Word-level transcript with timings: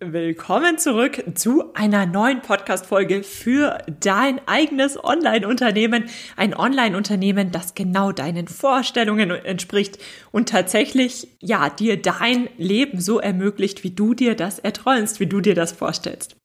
Willkommen 0.00 0.78
zurück 0.78 1.24
zu 1.34 1.74
einer 1.74 2.06
neuen 2.06 2.40
Podcast-Folge 2.40 3.24
für 3.24 3.78
dein 3.98 4.40
eigenes 4.46 5.02
Online-Unternehmen. 5.02 6.04
Ein 6.36 6.54
Online-Unternehmen, 6.54 7.50
das 7.50 7.74
genau 7.74 8.12
deinen 8.12 8.46
Vorstellungen 8.46 9.32
entspricht 9.32 9.98
und 10.30 10.48
tatsächlich, 10.48 11.26
ja, 11.40 11.68
dir 11.68 12.00
dein 12.00 12.48
Leben 12.58 13.00
so 13.00 13.18
ermöglicht, 13.18 13.82
wie 13.82 13.90
du 13.90 14.14
dir 14.14 14.36
das 14.36 14.60
erträumst, 14.60 15.18
wie 15.18 15.26
du 15.26 15.40
dir 15.40 15.56
das 15.56 15.72
vorstellst. 15.72 16.36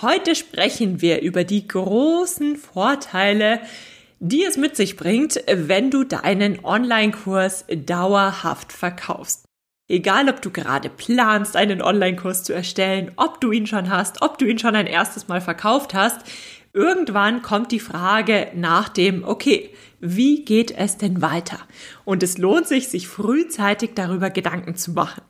Heute 0.00 0.36
sprechen 0.36 1.00
wir 1.00 1.20
über 1.22 1.42
die 1.42 1.66
großen 1.66 2.54
Vorteile, 2.54 3.60
die 4.20 4.44
es 4.44 4.56
mit 4.56 4.76
sich 4.76 4.96
bringt, 4.96 5.42
wenn 5.52 5.90
du 5.90 6.04
deinen 6.04 6.64
Online-Kurs 6.64 7.64
dauerhaft 7.68 8.72
verkaufst. 8.72 9.47
Egal, 9.90 10.28
ob 10.28 10.42
du 10.42 10.50
gerade 10.50 10.90
planst, 10.90 11.56
einen 11.56 11.80
Online-Kurs 11.80 12.44
zu 12.44 12.52
erstellen, 12.52 13.10
ob 13.16 13.40
du 13.40 13.52
ihn 13.52 13.66
schon 13.66 13.88
hast, 13.88 14.20
ob 14.20 14.36
du 14.36 14.44
ihn 14.44 14.58
schon 14.58 14.76
ein 14.76 14.86
erstes 14.86 15.28
Mal 15.28 15.40
verkauft 15.40 15.94
hast, 15.94 16.20
irgendwann 16.74 17.40
kommt 17.40 17.72
die 17.72 17.80
Frage 17.80 18.48
nach 18.54 18.90
dem, 18.90 19.24
okay, 19.24 19.70
wie 19.98 20.44
geht 20.44 20.70
es 20.72 20.98
denn 20.98 21.22
weiter? 21.22 21.58
Und 22.04 22.22
es 22.22 22.36
lohnt 22.36 22.68
sich, 22.68 22.88
sich 22.88 23.08
frühzeitig 23.08 23.92
darüber 23.94 24.28
Gedanken 24.28 24.76
zu 24.76 24.92
machen. 24.92 25.22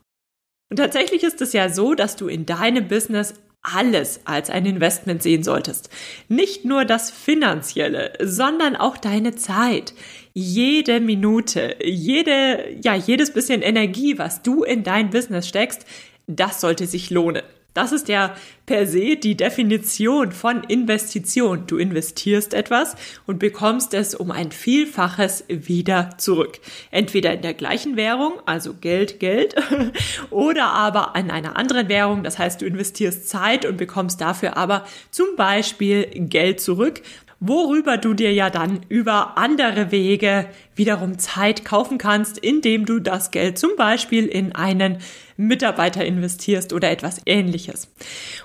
Und 0.71 0.77
tatsächlich 0.79 1.23
ist 1.23 1.41
es 1.41 1.53
ja 1.53 1.69
so, 1.69 1.95
dass 1.95 2.17
du 2.17 2.27
in 2.27 2.45
deinem 2.45 2.89
Business 2.89 3.35
alles 3.63 4.21
als 4.25 4.51
ein 4.51 4.67
Investment 4.67 5.23
sehen 5.23 5.43
solltest. 5.43 5.91
Nicht 6.29 6.65
nur 6.65 6.85
das 6.85 7.11
Finanzielle, 7.11 8.13
sondern 8.21 8.77
auch 8.77 8.97
deine 8.97 9.35
Zeit. 9.35 9.95
Jede 10.33 11.01
Minute, 11.01 11.77
jede, 11.83 12.77
ja, 12.83 12.95
jedes 12.95 13.33
bisschen 13.33 13.63
Energie, 13.63 14.19
was 14.19 14.43
du 14.43 14.63
in 14.63 14.85
dein 14.85 15.11
Business 15.11 15.49
steckst, 15.49 15.85
das 16.27 16.61
sollte 16.61 16.87
sich 16.87 17.11
lohnen. 17.11 17.43
Das 17.79 17.93
ist 17.93 18.09
ja 18.09 18.35
per 18.67 18.89
se 18.89 19.15
die 19.15 19.37
Definition 19.37 20.33
von 20.33 20.65
Investition. 20.65 21.69
Du 21.69 21.77
investierst 21.77 22.53
etwas 22.53 22.97
und 23.25 23.39
bekommst 23.39 23.95
es 23.95 24.17
um 24.17 24.33
ein 24.33 24.51
Vielfaches 24.51 25.45
wieder 25.47 26.11
zurück. 26.19 26.59
Entweder 26.91 27.33
in 27.35 27.43
der 27.43 27.55
gleichen 27.55 27.97
Währung, 27.97 28.33
also 28.47 28.75
Geld, 28.75 29.21
Geld, 29.21 29.55
oder 30.31 30.73
aber 30.73 31.13
in 31.17 31.31
einer 31.31 31.57
anderen 31.57 31.89
Währung. 31.89 32.25
Das 32.25 32.37
heißt, 32.41 32.61
du 32.61 32.67
investierst 32.67 33.29
Zeit 33.29 33.65
und 33.65 33.77
bekommst 33.77 34.21
dafür 34.21 34.57
aber 34.57 34.85
zum 35.13 35.37
Beispiel 35.37 36.07
Geld 36.07 36.61
zurück 36.61 37.01
worüber 37.41 37.97
du 37.97 38.15
dir 38.15 38.33
ja 38.33 38.51
dann 38.51 38.81
über 38.89 39.39
andere 39.39 39.91
Wege 39.91 40.47
wiederum 40.75 41.19
Zeit 41.19 41.65
kaufen 41.65 41.99
kannst, 41.99 42.39
indem 42.39 42.85
du 42.85 42.99
das 42.99 43.31
Geld 43.31 43.59
zum 43.59 43.77
Beispiel 43.77 44.27
in 44.27 44.55
einen 44.55 44.99
Mitarbeiter 45.37 46.05
investierst 46.05 46.73
oder 46.73 46.91
etwas 46.91 47.21
ähnliches. 47.27 47.93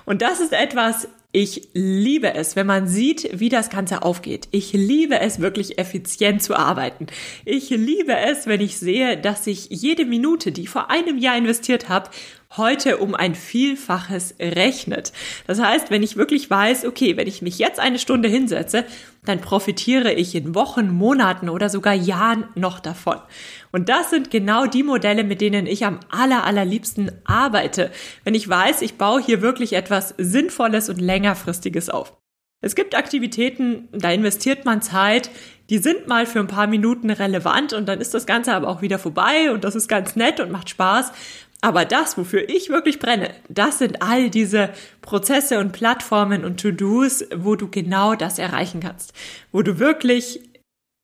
Und 0.04 0.22
das 0.22 0.40
ist 0.40 0.52
etwas, 0.52 1.08
ich 1.36 1.70
liebe 1.72 2.32
es, 2.34 2.54
wenn 2.54 2.68
man 2.68 2.86
sieht, 2.86 3.28
wie 3.40 3.48
das 3.48 3.68
Ganze 3.68 4.02
aufgeht. 4.02 4.46
Ich 4.52 4.72
liebe 4.72 5.18
es, 5.18 5.40
wirklich 5.40 5.78
effizient 5.78 6.44
zu 6.44 6.54
arbeiten. 6.54 7.08
Ich 7.44 7.70
liebe 7.70 8.16
es, 8.16 8.46
wenn 8.46 8.60
ich 8.60 8.78
sehe, 8.78 9.16
dass 9.16 9.48
ich 9.48 9.66
jede 9.68 10.04
Minute, 10.04 10.52
die 10.52 10.62
ich 10.62 10.70
vor 10.70 10.92
einem 10.92 11.18
Jahr 11.18 11.36
investiert 11.36 11.88
habe, 11.88 12.08
heute 12.56 12.98
um 12.98 13.14
ein 13.14 13.34
Vielfaches 13.34 14.34
rechnet. 14.40 15.12
Das 15.46 15.60
heißt, 15.60 15.90
wenn 15.90 16.02
ich 16.02 16.16
wirklich 16.16 16.48
weiß, 16.50 16.84
okay, 16.84 17.16
wenn 17.16 17.26
ich 17.26 17.42
mich 17.42 17.58
jetzt 17.58 17.80
eine 17.80 17.98
Stunde 17.98 18.28
hinsetze, 18.28 18.84
dann 19.24 19.40
profitiere 19.40 20.12
ich 20.12 20.34
in 20.34 20.54
Wochen, 20.54 20.90
Monaten 20.90 21.48
oder 21.48 21.68
sogar 21.68 21.94
Jahren 21.94 22.44
noch 22.54 22.80
davon. 22.80 23.18
Und 23.72 23.88
das 23.88 24.10
sind 24.10 24.30
genau 24.30 24.66
die 24.66 24.82
Modelle, 24.82 25.24
mit 25.24 25.40
denen 25.40 25.66
ich 25.66 25.84
am 25.84 26.00
aller, 26.10 26.44
allerliebsten 26.44 27.10
arbeite, 27.24 27.90
wenn 28.24 28.34
ich 28.34 28.48
weiß, 28.48 28.82
ich 28.82 28.94
baue 28.94 29.22
hier 29.22 29.40
wirklich 29.42 29.72
etwas 29.72 30.14
Sinnvolles 30.18 30.88
und 30.88 31.00
längerfristiges 31.00 31.90
auf. 31.90 32.16
Es 32.64 32.74
gibt 32.74 32.96
Aktivitäten, 32.96 33.88
da 33.92 34.10
investiert 34.10 34.64
man 34.64 34.80
Zeit, 34.80 35.30
die 35.68 35.76
sind 35.76 36.08
mal 36.08 36.24
für 36.24 36.40
ein 36.40 36.46
paar 36.46 36.66
Minuten 36.66 37.10
relevant 37.10 37.74
und 37.74 37.86
dann 37.86 38.00
ist 38.00 38.14
das 38.14 38.24
Ganze 38.24 38.54
aber 38.54 38.68
auch 38.68 38.80
wieder 38.80 38.98
vorbei 38.98 39.50
und 39.50 39.64
das 39.64 39.74
ist 39.74 39.86
ganz 39.86 40.16
nett 40.16 40.40
und 40.40 40.50
macht 40.50 40.70
Spaß. 40.70 41.12
Aber 41.64 41.86
das, 41.86 42.18
wofür 42.18 42.46
ich 42.50 42.68
wirklich 42.68 42.98
brenne, 42.98 43.30
das 43.48 43.78
sind 43.78 44.02
all 44.02 44.28
diese 44.28 44.68
Prozesse 45.00 45.58
und 45.58 45.72
Plattformen 45.72 46.44
und 46.44 46.60
To-Dos, 46.60 47.24
wo 47.34 47.56
du 47.56 47.70
genau 47.70 48.14
das 48.14 48.38
erreichen 48.38 48.80
kannst. 48.80 49.14
Wo 49.50 49.62
du 49.62 49.78
wirklich 49.78 50.40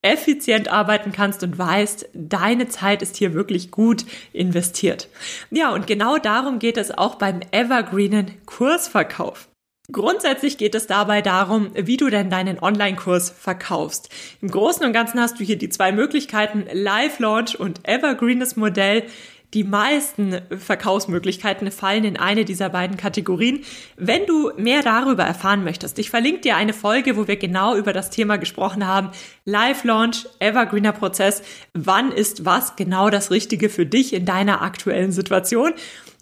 effizient 0.03 0.69
arbeiten 0.69 1.13
kannst 1.13 1.43
und 1.45 1.57
weißt, 1.57 2.11
deine 2.13 2.69
Zeit 2.69 3.01
ist 3.01 3.17
hier 3.17 3.33
wirklich 3.33 3.71
gut 3.71 4.05
investiert. 4.35 5.09
Ja, 5.51 5.73
und 5.73 5.87
genau 5.87 6.19
darum 6.19 6.59
geht 6.59 6.77
es 6.77 6.91
auch 6.91 7.15
beim 7.15 7.41
Evergreenen 7.53 8.33
Kursverkauf. 8.45 9.49
Grundsätzlich 9.93 10.57
geht 10.59 10.75
es 10.75 10.87
dabei 10.87 11.21
darum, 11.23 11.71
wie 11.75 11.97
du 11.97 12.11
denn 12.11 12.31
deinen 12.31 12.59
Online-Kurs 12.63 13.31
verkaufst. 13.31 14.09
Im 14.41 14.51
Großen 14.51 14.85
und 14.85 14.93
Ganzen 14.93 15.21
hast 15.21 15.41
du 15.41 15.45
hier 15.45 15.57
die 15.57 15.69
zwei 15.69 15.91
Möglichkeiten, 15.91 16.67
Live-Launch 16.71 17.59
und 17.59 17.89
Evergreenes 17.89 18.57
Modell. 18.57 19.05
Die 19.53 19.65
meisten 19.65 20.41
Verkaufsmöglichkeiten 20.57 21.73
fallen 21.73 22.05
in 22.05 22.17
eine 22.17 22.45
dieser 22.45 22.69
beiden 22.69 22.97
Kategorien. 22.97 23.65
Wenn 23.97 24.25
du 24.27 24.53
mehr 24.57 24.83
darüber 24.83 25.25
erfahren 25.25 25.65
möchtest, 25.65 25.99
ich 25.99 26.09
verlinke 26.09 26.43
dir 26.43 26.57
eine 26.57 26.73
Folge, 26.73 27.17
wo 27.17 27.27
wir 27.27 27.37
genau 27.37 27.77
über 27.77 27.93
das 27.93 28.11
Thema 28.11 28.39
gesprochen 28.39 28.87
haben. 28.87 29.11
Live 29.45 29.83
Launch, 29.83 30.27
Evergreener 30.39 30.93
Prozess. 30.93 31.43
Wann 31.75 32.13
ist 32.13 32.45
was 32.45 32.77
genau 32.77 33.11
das 33.11 33.33
Richtige 33.33 33.71
für 33.71 33.87
dich 33.87 34.13
in 34.13 34.25
deiner 34.25 34.63
aktuellen 34.63 35.11
Situation? 35.11 35.73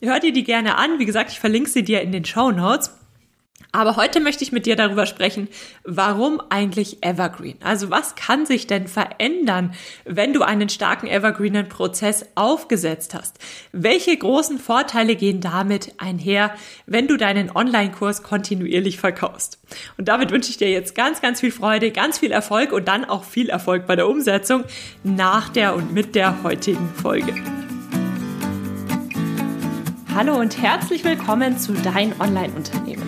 Hör 0.00 0.20
dir 0.20 0.32
die 0.32 0.44
gerne 0.44 0.76
an. 0.76 0.98
Wie 0.98 1.06
gesagt, 1.06 1.30
ich 1.30 1.40
verlinke 1.40 1.68
sie 1.68 1.82
dir 1.82 2.00
in 2.00 2.12
den 2.12 2.24
Show 2.24 2.50
Notes. 2.50 2.97
Aber 3.70 3.96
heute 3.96 4.20
möchte 4.20 4.42
ich 4.42 4.50
mit 4.50 4.64
dir 4.64 4.76
darüber 4.76 5.04
sprechen, 5.04 5.48
warum 5.84 6.40
eigentlich 6.48 7.02
Evergreen? 7.02 7.58
Also 7.62 7.90
was 7.90 8.14
kann 8.14 8.46
sich 8.46 8.66
denn 8.66 8.88
verändern, 8.88 9.74
wenn 10.06 10.32
du 10.32 10.42
einen 10.42 10.70
starken 10.70 11.06
Evergreenen 11.06 11.68
Prozess 11.68 12.24
aufgesetzt 12.34 13.14
hast? 13.14 13.38
Welche 13.72 14.16
großen 14.16 14.58
Vorteile 14.58 15.16
gehen 15.16 15.40
damit 15.40 15.92
einher, 15.98 16.54
wenn 16.86 17.08
du 17.08 17.18
deinen 17.18 17.54
Online-Kurs 17.54 18.22
kontinuierlich 18.22 18.98
verkaufst? 18.98 19.58
Und 19.98 20.08
damit 20.08 20.30
wünsche 20.30 20.50
ich 20.50 20.56
dir 20.56 20.70
jetzt 20.70 20.94
ganz, 20.94 21.20
ganz 21.20 21.40
viel 21.40 21.52
Freude, 21.52 21.90
ganz 21.90 22.18
viel 22.18 22.30
Erfolg 22.30 22.72
und 22.72 22.88
dann 22.88 23.04
auch 23.04 23.24
viel 23.24 23.50
Erfolg 23.50 23.86
bei 23.86 23.96
der 23.96 24.08
Umsetzung 24.08 24.64
nach 25.04 25.50
der 25.50 25.74
und 25.74 25.92
mit 25.92 26.14
der 26.14 26.42
heutigen 26.42 26.88
Folge. 26.94 27.34
Hallo 30.14 30.36
und 30.40 30.60
herzlich 30.60 31.04
willkommen 31.04 31.58
zu 31.58 31.74
Dein 31.74 32.18
Online-Unternehmen. 32.18 33.07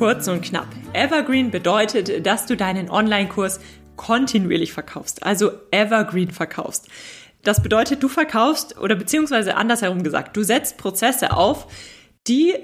Kurz 0.00 0.28
und 0.28 0.40
knapp. 0.40 0.66
Evergreen 0.94 1.50
bedeutet, 1.50 2.24
dass 2.24 2.46
du 2.46 2.56
deinen 2.56 2.88
Online-Kurs 2.88 3.60
kontinuierlich 3.96 4.72
verkaufst, 4.72 5.22
also 5.22 5.50
Evergreen 5.72 6.30
verkaufst. 6.30 6.88
Das 7.42 7.62
bedeutet, 7.62 8.02
du 8.02 8.08
verkaufst 8.08 8.78
oder 8.78 8.94
beziehungsweise 8.94 9.56
andersherum 9.56 10.02
gesagt, 10.02 10.38
du 10.38 10.42
setzt 10.42 10.78
Prozesse 10.78 11.36
auf, 11.36 11.66
die 12.26 12.54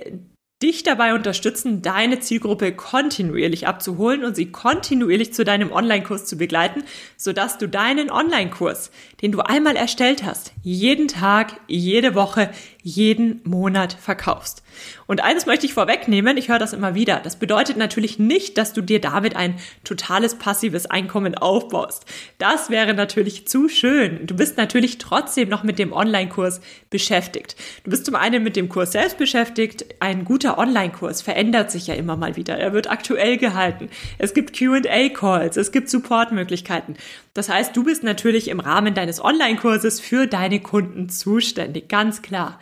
dich 0.62 0.82
dabei 0.82 1.12
unterstützen, 1.12 1.82
deine 1.82 2.20
Zielgruppe 2.20 2.72
kontinuierlich 2.72 3.66
abzuholen 3.66 4.24
und 4.24 4.34
sie 4.34 4.50
kontinuierlich 4.50 5.34
zu 5.34 5.44
deinem 5.44 5.70
Online-Kurs 5.70 6.24
zu 6.24 6.38
begleiten, 6.38 6.84
sodass 7.18 7.58
du 7.58 7.68
deinen 7.68 8.10
Online-Kurs, 8.10 8.90
den 9.20 9.32
du 9.32 9.40
einmal 9.40 9.76
erstellt 9.76 10.24
hast, 10.24 10.52
jeden 10.62 11.08
Tag, 11.08 11.60
jede 11.66 12.14
Woche, 12.14 12.50
jeden 12.86 13.40
Monat 13.42 13.94
verkaufst. 13.94 14.62
Und 15.08 15.20
eines 15.20 15.44
möchte 15.44 15.66
ich 15.66 15.74
vorwegnehmen, 15.74 16.36
ich 16.36 16.48
höre 16.48 16.60
das 16.60 16.72
immer 16.72 16.94
wieder. 16.94 17.18
Das 17.18 17.34
bedeutet 17.34 17.76
natürlich 17.76 18.20
nicht, 18.20 18.56
dass 18.58 18.72
du 18.72 18.80
dir 18.80 19.00
damit 19.00 19.34
ein 19.34 19.56
totales 19.82 20.36
passives 20.36 20.86
Einkommen 20.86 21.34
aufbaust. 21.34 22.04
Das 22.38 22.70
wäre 22.70 22.94
natürlich 22.94 23.48
zu 23.48 23.68
schön. 23.68 24.28
Du 24.28 24.36
bist 24.36 24.56
natürlich 24.56 24.98
trotzdem 24.98 25.48
noch 25.48 25.64
mit 25.64 25.80
dem 25.80 25.92
Online-Kurs 25.92 26.60
beschäftigt. 26.88 27.56
Du 27.82 27.90
bist 27.90 28.06
zum 28.06 28.14
einen 28.14 28.44
mit 28.44 28.54
dem 28.54 28.68
Kurs 28.68 28.92
selbst 28.92 29.18
beschäftigt. 29.18 29.84
Ein 29.98 30.24
guter 30.24 30.56
Online-Kurs 30.56 31.22
verändert 31.22 31.72
sich 31.72 31.88
ja 31.88 31.94
immer 31.94 32.16
mal 32.16 32.36
wieder. 32.36 32.56
Er 32.56 32.72
wird 32.72 32.88
aktuell 32.88 33.36
gehalten. 33.36 33.90
Es 34.18 34.32
gibt 34.32 34.56
Q&A-Calls, 34.56 35.56
es 35.56 35.72
gibt 35.72 35.90
Supportmöglichkeiten. 35.90 36.96
Das 37.34 37.48
heißt, 37.48 37.76
du 37.76 37.82
bist 37.82 38.04
natürlich 38.04 38.46
im 38.46 38.60
Rahmen 38.60 38.94
deines 38.94 39.20
Online-Kurses 39.22 39.98
für 39.98 40.28
deine 40.28 40.60
Kunden 40.60 41.08
zuständig, 41.08 41.88
ganz 41.88 42.22
klar. 42.22 42.60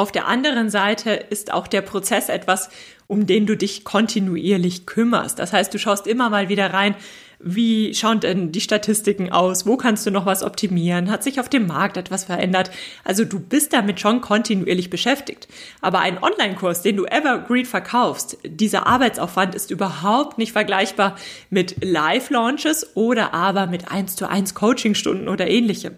Auf 0.00 0.12
der 0.12 0.26
anderen 0.26 0.70
Seite 0.70 1.10
ist 1.10 1.52
auch 1.52 1.66
der 1.66 1.82
Prozess 1.82 2.30
etwas, 2.30 2.70
um 3.06 3.26
den 3.26 3.44
du 3.44 3.54
dich 3.54 3.84
kontinuierlich 3.84 4.86
kümmerst. 4.86 5.38
Das 5.38 5.52
heißt, 5.52 5.74
du 5.74 5.78
schaust 5.78 6.06
immer 6.06 6.30
mal 6.30 6.48
wieder 6.48 6.72
rein, 6.72 6.94
wie 7.38 7.94
schauen 7.94 8.18
denn 8.18 8.50
die 8.50 8.62
Statistiken 8.62 9.30
aus? 9.30 9.66
Wo 9.66 9.76
kannst 9.76 10.06
du 10.06 10.10
noch 10.10 10.24
was 10.24 10.42
optimieren? 10.42 11.10
Hat 11.10 11.22
sich 11.22 11.38
auf 11.38 11.50
dem 11.50 11.66
Markt 11.66 11.98
etwas 11.98 12.24
verändert? 12.24 12.70
Also 13.04 13.26
du 13.26 13.38
bist 13.38 13.74
damit 13.74 14.00
schon 14.00 14.22
kontinuierlich 14.22 14.88
beschäftigt. 14.88 15.48
Aber 15.82 15.98
ein 15.98 16.22
Online-Kurs, 16.22 16.80
den 16.80 16.96
du 16.96 17.04
evergreen 17.04 17.66
verkaufst, 17.66 18.38
dieser 18.42 18.86
Arbeitsaufwand 18.86 19.54
ist 19.54 19.70
überhaupt 19.70 20.38
nicht 20.38 20.52
vergleichbar 20.52 21.16
mit 21.50 21.84
Live-Launches 21.84 22.96
oder 22.96 23.34
aber 23.34 23.66
mit 23.66 23.92
1 23.92 24.16
zu 24.16 24.26
1 24.26 24.54
Coachingstunden 24.54 25.28
oder 25.28 25.46
ähnlichem. 25.46 25.96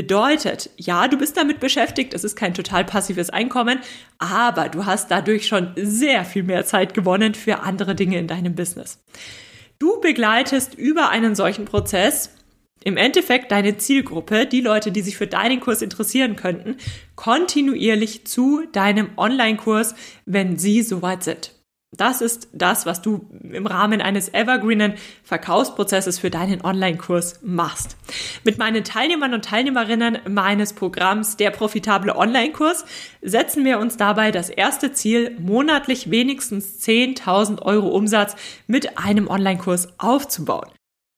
Bedeutet, 0.00 0.70
ja, 0.78 1.08
du 1.08 1.18
bist 1.18 1.36
damit 1.36 1.60
beschäftigt, 1.60 2.14
es 2.14 2.24
ist 2.24 2.34
kein 2.34 2.54
total 2.54 2.86
passives 2.86 3.28
Einkommen, 3.28 3.80
aber 4.16 4.70
du 4.70 4.86
hast 4.86 5.10
dadurch 5.10 5.46
schon 5.46 5.72
sehr 5.76 6.24
viel 6.24 6.42
mehr 6.42 6.64
Zeit 6.64 6.94
gewonnen 6.94 7.34
für 7.34 7.60
andere 7.60 7.94
Dinge 7.94 8.18
in 8.18 8.26
deinem 8.26 8.54
Business. 8.54 9.04
Du 9.78 10.00
begleitest 10.00 10.72
über 10.74 11.10
einen 11.10 11.34
solchen 11.34 11.66
Prozess 11.66 12.30
im 12.82 12.96
Endeffekt 12.96 13.52
deine 13.52 13.76
Zielgruppe, 13.76 14.46
die 14.46 14.62
Leute, 14.62 14.90
die 14.90 15.02
sich 15.02 15.18
für 15.18 15.26
deinen 15.26 15.60
Kurs 15.60 15.82
interessieren 15.82 16.34
könnten, 16.34 16.76
kontinuierlich 17.14 18.26
zu 18.26 18.62
deinem 18.72 19.10
Online-Kurs, 19.18 19.94
wenn 20.24 20.56
sie 20.56 20.80
soweit 20.80 21.24
sind. 21.24 21.59
Das 21.96 22.20
ist 22.20 22.48
das, 22.52 22.86
was 22.86 23.02
du 23.02 23.28
im 23.42 23.66
Rahmen 23.66 24.00
eines 24.00 24.32
evergreenen 24.32 24.94
Verkaufsprozesses 25.24 26.20
für 26.20 26.30
deinen 26.30 26.64
Online-Kurs 26.64 27.40
machst. 27.42 27.96
Mit 28.44 28.58
meinen 28.58 28.84
Teilnehmern 28.84 29.34
und 29.34 29.44
Teilnehmerinnen 29.44 30.20
meines 30.28 30.72
Programms 30.72 31.36
Der 31.36 31.50
profitable 31.50 32.14
Online-Kurs 32.14 32.84
setzen 33.22 33.64
wir 33.64 33.80
uns 33.80 33.96
dabei 33.96 34.30
das 34.30 34.50
erste 34.50 34.92
Ziel, 34.92 35.36
monatlich 35.40 36.12
wenigstens 36.12 36.80
10.000 36.86 37.60
Euro 37.62 37.88
Umsatz 37.88 38.36
mit 38.68 38.96
einem 38.96 39.26
Online-Kurs 39.26 39.88
aufzubauen. 39.98 40.70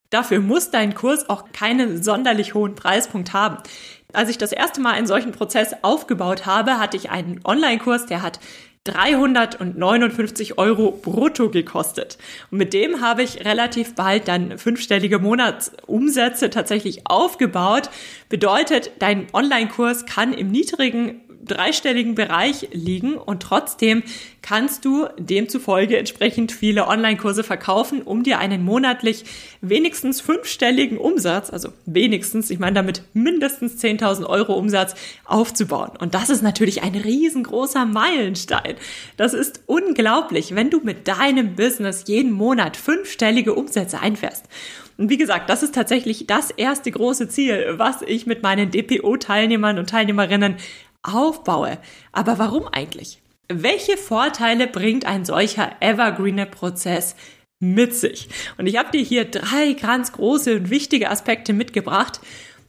Dafür 0.08 0.40
muss 0.40 0.70
dein 0.70 0.94
Kurs 0.94 1.28
auch 1.28 1.52
keinen 1.52 2.02
sonderlich 2.02 2.54
hohen 2.54 2.74
Preispunkt 2.74 3.34
haben. 3.34 3.58
Als 4.14 4.30
ich 4.30 4.38
das 4.38 4.52
erste 4.52 4.80
Mal 4.80 4.92
einen 4.92 5.06
solchen 5.06 5.32
Prozess 5.32 5.74
aufgebaut 5.82 6.44
habe, 6.44 6.78
hatte 6.78 6.96
ich 6.96 7.10
einen 7.10 7.40
Online-Kurs, 7.44 8.06
der 8.06 8.22
hat 8.22 8.40
359 8.84 10.58
Euro 10.58 10.90
brutto 10.90 11.50
gekostet. 11.50 12.18
Und 12.50 12.58
mit 12.58 12.74
dem 12.74 13.00
habe 13.00 13.22
ich 13.22 13.44
relativ 13.44 13.94
bald 13.94 14.26
dann 14.26 14.58
fünfstellige 14.58 15.20
Monatsumsätze 15.20 16.50
tatsächlich 16.50 17.06
aufgebaut. 17.06 17.90
Bedeutet, 18.28 18.90
dein 18.98 19.28
Online-Kurs 19.32 20.04
kann 20.06 20.32
im 20.32 20.50
niedrigen 20.50 21.21
dreistelligen 21.44 22.14
Bereich 22.14 22.68
liegen 22.72 23.14
und 23.14 23.42
trotzdem 23.42 24.02
kannst 24.42 24.84
du 24.84 25.06
demzufolge 25.18 25.96
entsprechend 25.96 26.52
viele 26.52 26.88
Online-Kurse 26.88 27.44
verkaufen, 27.44 28.02
um 28.02 28.22
dir 28.22 28.38
einen 28.38 28.64
monatlich 28.64 29.24
wenigstens 29.60 30.20
fünfstelligen 30.20 30.98
Umsatz, 30.98 31.50
also 31.50 31.70
wenigstens, 31.86 32.50
ich 32.50 32.58
meine 32.58 32.74
damit 32.74 33.02
mindestens 33.14 33.82
10.000 33.82 34.26
Euro 34.26 34.54
Umsatz 34.54 34.94
aufzubauen. 35.24 35.90
Und 35.98 36.14
das 36.14 36.30
ist 36.30 36.42
natürlich 36.42 36.82
ein 36.82 36.94
riesengroßer 36.94 37.86
Meilenstein. 37.86 38.74
Das 39.16 39.32
ist 39.34 39.62
unglaublich, 39.66 40.54
wenn 40.54 40.70
du 40.70 40.80
mit 40.80 41.06
deinem 41.06 41.54
Business 41.54 42.04
jeden 42.06 42.32
Monat 42.32 42.76
fünfstellige 42.76 43.54
Umsätze 43.54 44.00
einfährst. 44.00 44.46
Und 44.98 45.08
wie 45.08 45.16
gesagt, 45.16 45.48
das 45.48 45.62
ist 45.62 45.74
tatsächlich 45.74 46.26
das 46.26 46.50
erste 46.50 46.90
große 46.90 47.28
Ziel, 47.28 47.74
was 47.76 48.02
ich 48.02 48.26
mit 48.26 48.42
meinen 48.42 48.70
DPO-Teilnehmern 48.70 49.78
und 49.78 49.88
Teilnehmerinnen 49.88 50.56
aufbaue. 51.02 51.78
Aber 52.12 52.38
warum 52.38 52.68
eigentlich? 52.68 53.22
Welche 53.48 53.96
Vorteile 53.96 54.66
bringt 54.66 55.04
ein 55.04 55.24
solcher 55.24 55.72
evergreener 55.80 56.46
Prozess 56.46 57.16
mit 57.58 57.94
sich? 57.94 58.28
Und 58.56 58.66
ich 58.66 58.78
habe 58.78 58.90
dir 58.90 59.02
hier 59.02 59.24
drei 59.24 59.74
ganz 59.74 60.12
große 60.12 60.56
und 60.56 60.70
wichtige 60.70 61.10
Aspekte 61.10 61.52
mitgebracht, 61.52 62.20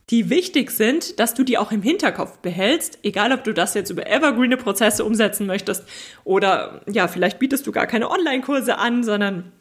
die 0.10 0.30
wichtig 0.30 0.72
sind, 0.72 1.20
dass 1.20 1.34
du 1.34 1.44
die 1.44 1.58
auch 1.58 1.72
im 1.72 1.82
Hinterkopf 1.82 2.40
behältst, 2.40 3.00
egal 3.04 3.32
ob 3.32 3.44
du 3.44 3.54
das 3.54 3.74
jetzt 3.74 3.90
über 3.90 4.06
evergreene 4.06 4.58
Prozesse 4.58 5.06
umsetzen 5.06 5.48
möchtest 5.48 5.86
oder 6.26 6.82
ja, 6.88 7.08
vielleicht 7.08 7.40
bietest 7.40 7.66
du 7.66 7.72
gar 7.72 7.88
keine 7.88 8.12
Online-Kurse 8.12 8.78
an, 8.78 9.04
sondern 9.04 9.54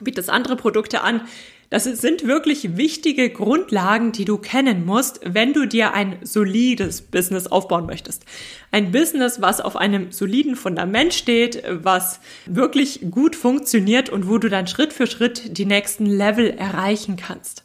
bietest 0.00 0.30
andere 0.30 0.56
Produkte 0.56 1.00
an. 1.00 1.22
Das 1.70 1.84
sind 1.84 2.26
wirklich 2.26 2.78
wichtige 2.78 3.28
Grundlagen, 3.28 4.12
die 4.12 4.24
du 4.24 4.38
kennen 4.38 4.86
musst, 4.86 5.20
wenn 5.24 5.52
du 5.52 5.66
dir 5.66 5.92
ein 5.92 6.18
solides 6.22 7.02
Business 7.02 7.46
aufbauen 7.46 7.84
möchtest. 7.84 8.24
Ein 8.70 8.90
Business, 8.90 9.42
was 9.42 9.60
auf 9.60 9.76
einem 9.76 10.10
soliden 10.10 10.56
Fundament 10.56 11.12
steht, 11.12 11.62
was 11.68 12.20
wirklich 12.46 13.10
gut 13.10 13.36
funktioniert 13.36 14.08
und 14.08 14.28
wo 14.28 14.38
du 14.38 14.48
dann 14.48 14.66
Schritt 14.66 14.94
für 14.94 15.06
Schritt 15.06 15.58
die 15.58 15.66
nächsten 15.66 16.06
Level 16.06 16.50
erreichen 16.50 17.16
kannst. 17.16 17.64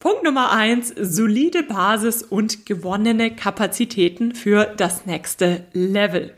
Punkt 0.00 0.24
Nummer 0.24 0.50
eins: 0.50 0.92
solide 1.00 1.62
Basis 1.62 2.24
und 2.24 2.66
gewonnene 2.66 3.34
Kapazitäten 3.34 4.34
für 4.34 4.64
das 4.76 5.06
nächste 5.06 5.66
Level. 5.72 6.34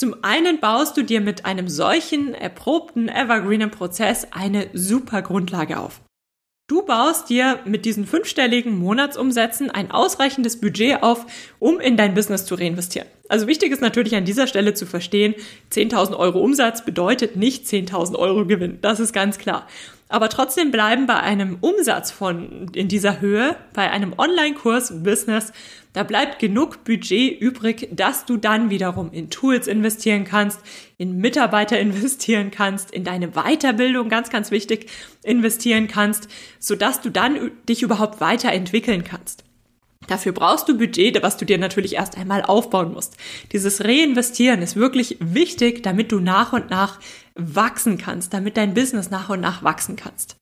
Zum 0.00 0.16
einen 0.22 0.60
baust 0.60 0.96
du 0.96 1.02
dir 1.02 1.20
mit 1.20 1.44
einem 1.44 1.68
solchen 1.68 2.32
erprobten 2.32 3.10
evergreenen 3.10 3.70
Prozess 3.70 4.28
eine 4.30 4.68
super 4.72 5.20
Grundlage 5.20 5.78
auf. 5.78 6.00
Du 6.70 6.86
baust 6.86 7.28
dir 7.28 7.58
mit 7.66 7.84
diesen 7.84 8.06
fünfstelligen 8.06 8.78
Monatsumsätzen 8.78 9.70
ein 9.70 9.90
ausreichendes 9.90 10.58
Budget 10.58 11.02
auf, 11.02 11.26
um 11.58 11.80
in 11.80 11.98
dein 11.98 12.14
Business 12.14 12.46
zu 12.46 12.54
reinvestieren. 12.54 13.08
Also 13.28 13.46
wichtig 13.46 13.72
ist 13.72 13.82
natürlich 13.82 14.16
an 14.16 14.24
dieser 14.24 14.46
Stelle 14.46 14.72
zu 14.72 14.86
verstehen, 14.86 15.34
10.000 15.70 16.16
Euro 16.16 16.40
Umsatz 16.40 16.82
bedeutet 16.82 17.36
nicht 17.36 17.66
10.000 17.66 18.16
Euro 18.16 18.46
Gewinn. 18.46 18.78
Das 18.80 19.00
ist 19.00 19.12
ganz 19.12 19.36
klar. 19.36 19.68
Aber 20.10 20.28
trotzdem 20.28 20.72
bleiben 20.72 21.06
bei 21.06 21.20
einem 21.20 21.58
Umsatz 21.60 22.10
von 22.10 22.66
in 22.74 22.88
dieser 22.88 23.20
Höhe, 23.20 23.54
bei 23.72 23.92
einem 23.92 24.12
Online-Kurs-Business, 24.18 25.52
da 25.92 26.02
bleibt 26.02 26.40
genug 26.40 26.82
Budget 26.82 27.40
übrig, 27.40 27.88
dass 27.92 28.26
du 28.26 28.36
dann 28.36 28.70
wiederum 28.70 29.12
in 29.12 29.30
Tools 29.30 29.68
investieren 29.68 30.24
kannst, 30.24 30.58
in 30.98 31.18
Mitarbeiter 31.18 31.78
investieren 31.78 32.50
kannst, 32.50 32.90
in 32.90 33.04
deine 33.04 33.28
Weiterbildung, 33.28 34.08
ganz, 34.08 34.30
ganz 34.30 34.50
wichtig, 34.50 34.90
investieren 35.22 35.86
kannst, 35.86 36.28
sodass 36.58 37.00
du 37.00 37.10
dann 37.10 37.52
dich 37.68 37.82
überhaupt 37.82 38.20
weiterentwickeln 38.20 39.04
kannst. 39.04 39.44
Dafür 40.08 40.32
brauchst 40.32 40.68
du 40.68 40.76
Budget, 40.76 41.22
was 41.22 41.36
du 41.36 41.44
dir 41.44 41.58
natürlich 41.58 41.94
erst 41.94 42.18
einmal 42.18 42.42
aufbauen 42.42 42.94
musst. 42.94 43.16
Dieses 43.52 43.84
Reinvestieren 43.84 44.60
ist 44.60 44.74
wirklich 44.74 45.18
wichtig, 45.20 45.84
damit 45.84 46.10
du 46.10 46.18
nach 46.18 46.52
und 46.52 46.68
nach 46.68 46.98
wachsen 47.54 47.98
kannst, 47.98 48.32
damit 48.34 48.56
dein 48.56 48.74
Business 48.74 49.10
nach 49.10 49.28
und 49.28 49.40
nach 49.40 49.62
wachsen 49.62 49.96
kannst. 49.96 50.36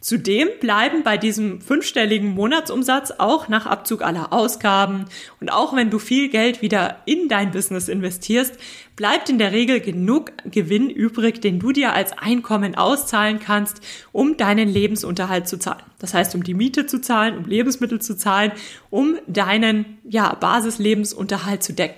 Zudem 0.00 0.48
bleiben 0.60 1.02
bei 1.02 1.16
diesem 1.16 1.62
fünfstelligen 1.62 2.28
Monatsumsatz 2.28 3.10
auch 3.16 3.48
nach 3.48 3.64
Abzug 3.64 4.02
aller 4.02 4.34
Ausgaben 4.34 5.06
und 5.40 5.50
auch 5.50 5.74
wenn 5.74 5.88
du 5.88 5.98
viel 5.98 6.28
Geld 6.28 6.60
wieder 6.60 6.98
in 7.06 7.28
dein 7.28 7.52
Business 7.52 7.88
investierst, 7.88 8.58
bleibt 8.96 9.30
in 9.30 9.38
der 9.38 9.52
Regel 9.52 9.80
genug 9.80 10.32
Gewinn 10.44 10.90
übrig, 10.90 11.40
den 11.40 11.58
du 11.58 11.72
dir 11.72 11.94
als 11.94 12.12
Einkommen 12.12 12.74
auszahlen 12.74 13.40
kannst, 13.40 13.80
um 14.12 14.36
deinen 14.36 14.68
Lebensunterhalt 14.68 15.48
zu 15.48 15.58
zahlen. 15.58 15.84
Das 15.98 16.12
heißt, 16.12 16.34
um 16.34 16.44
die 16.44 16.52
Miete 16.52 16.84
zu 16.84 17.00
zahlen, 17.00 17.38
um 17.38 17.46
Lebensmittel 17.46 17.98
zu 17.98 18.14
zahlen, 18.14 18.52
um 18.90 19.16
deinen 19.26 19.98
ja, 20.04 20.34
Basislebensunterhalt 20.34 21.62
zu 21.62 21.72
decken. 21.72 21.96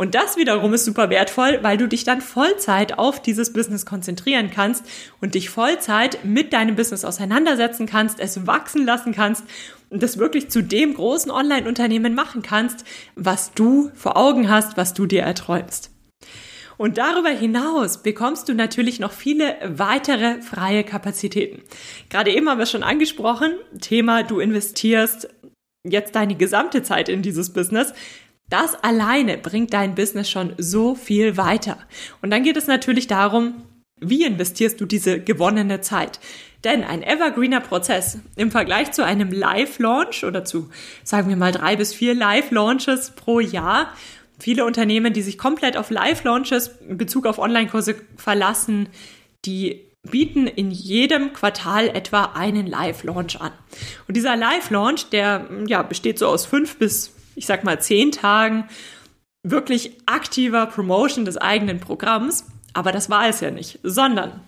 Und 0.00 0.14
das 0.14 0.38
wiederum 0.38 0.72
ist 0.72 0.86
super 0.86 1.10
wertvoll, 1.10 1.58
weil 1.60 1.76
du 1.76 1.86
dich 1.86 2.04
dann 2.04 2.22
Vollzeit 2.22 2.98
auf 2.98 3.20
dieses 3.20 3.52
Business 3.52 3.84
konzentrieren 3.84 4.50
kannst 4.50 4.82
und 5.20 5.34
dich 5.34 5.50
Vollzeit 5.50 6.24
mit 6.24 6.54
deinem 6.54 6.74
Business 6.74 7.04
auseinandersetzen 7.04 7.84
kannst, 7.84 8.18
es 8.18 8.46
wachsen 8.46 8.86
lassen 8.86 9.12
kannst 9.12 9.44
und 9.90 10.02
das 10.02 10.16
wirklich 10.16 10.48
zu 10.48 10.62
dem 10.62 10.94
großen 10.94 11.30
Online-Unternehmen 11.30 12.14
machen 12.14 12.40
kannst, 12.40 12.86
was 13.14 13.52
du 13.52 13.90
vor 13.94 14.16
Augen 14.16 14.48
hast, 14.48 14.78
was 14.78 14.94
du 14.94 15.04
dir 15.04 15.20
erträumst. 15.20 15.90
Und 16.78 16.96
darüber 16.96 17.28
hinaus 17.28 18.02
bekommst 18.02 18.48
du 18.48 18.54
natürlich 18.54 19.00
noch 19.00 19.12
viele 19.12 19.54
weitere 19.66 20.40
freie 20.40 20.82
Kapazitäten. 20.82 21.60
Gerade 22.08 22.32
eben 22.32 22.48
haben 22.48 22.58
wir 22.58 22.64
schon 22.64 22.84
angesprochen, 22.84 23.52
Thema, 23.82 24.22
du 24.22 24.40
investierst 24.40 25.28
jetzt 25.84 26.14
deine 26.14 26.36
gesamte 26.36 26.82
Zeit 26.82 27.10
in 27.10 27.20
dieses 27.20 27.52
Business. 27.52 27.92
Das 28.50 28.74
alleine 28.82 29.38
bringt 29.38 29.72
dein 29.72 29.94
Business 29.94 30.28
schon 30.28 30.54
so 30.58 30.94
viel 30.94 31.36
weiter. 31.36 31.78
Und 32.20 32.30
dann 32.30 32.42
geht 32.42 32.56
es 32.56 32.66
natürlich 32.66 33.06
darum, 33.06 33.62
wie 34.00 34.24
investierst 34.24 34.80
du 34.80 34.86
diese 34.86 35.20
gewonnene 35.20 35.80
Zeit? 35.80 36.20
Denn 36.64 36.84
ein 36.84 37.02
evergreener 37.02 37.60
Prozess 37.60 38.18
im 38.36 38.50
Vergleich 38.50 38.92
zu 38.92 39.04
einem 39.04 39.30
Live-Launch 39.30 40.24
oder 40.24 40.44
zu, 40.44 40.68
sagen 41.04 41.28
wir 41.28 41.36
mal, 41.36 41.52
drei 41.52 41.76
bis 41.76 41.94
vier 41.94 42.14
Live-Launches 42.14 43.12
pro 43.12 43.40
Jahr, 43.40 43.94
viele 44.38 44.64
Unternehmen, 44.64 45.12
die 45.12 45.22
sich 45.22 45.38
komplett 45.38 45.76
auf 45.76 45.90
Live-Launches 45.90 46.70
in 46.88 46.98
Bezug 46.98 47.26
auf 47.26 47.38
Online-Kurse 47.38 47.94
verlassen, 48.16 48.88
die 49.44 49.86
bieten 50.02 50.46
in 50.46 50.70
jedem 50.70 51.32
Quartal 51.34 51.88
etwa 51.88 52.32
einen 52.34 52.66
Live-Launch 52.66 53.40
an. 53.40 53.52
Und 54.08 54.16
dieser 54.16 54.36
Live-Launch, 54.36 55.10
der 55.10 55.46
ja, 55.66 55.82
besteht 55.82 56.18
so 56.18 56.26
aus 56.26 56.46
fünf 56.46 56.78
bis 56.78 57.12
ich 57.34 57.46
sag 57.46 57.64
mal, 57.64 57.80
zehn 57.80 58.12
Tagen. 58.12 58.68
wirklich 59.42 59.96
aktiver 60.06 60.66
Promotion 60.66 61.24
des 61.24 61.38
eigenen 61.38 61.80
Programms. 61.80 62.44
Aber 62.74 62.92
das 62.92 63.08
war 63.08 63.28
es 63.28 63.40
ja 63.40 63.50
nicht, 63.50 63.78
sondern 63.82 64.40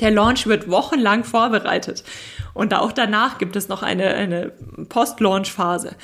der 0.00 0.10
Launch 0.10 0.46
wird 0.46 0.70
wochenlang 0.70 1.24
vorbereitet. 1.24 2.04
Und 2.54 2.74
auch 2.74 2.92
danach 2.92 3.38
gibt 3.38 3.56
es 3.56 3.68
noch 3.68 3.82
eine, 3.82 4.14
eine 4.14 4.52
Post-Launch-Phase. 4.88 5.96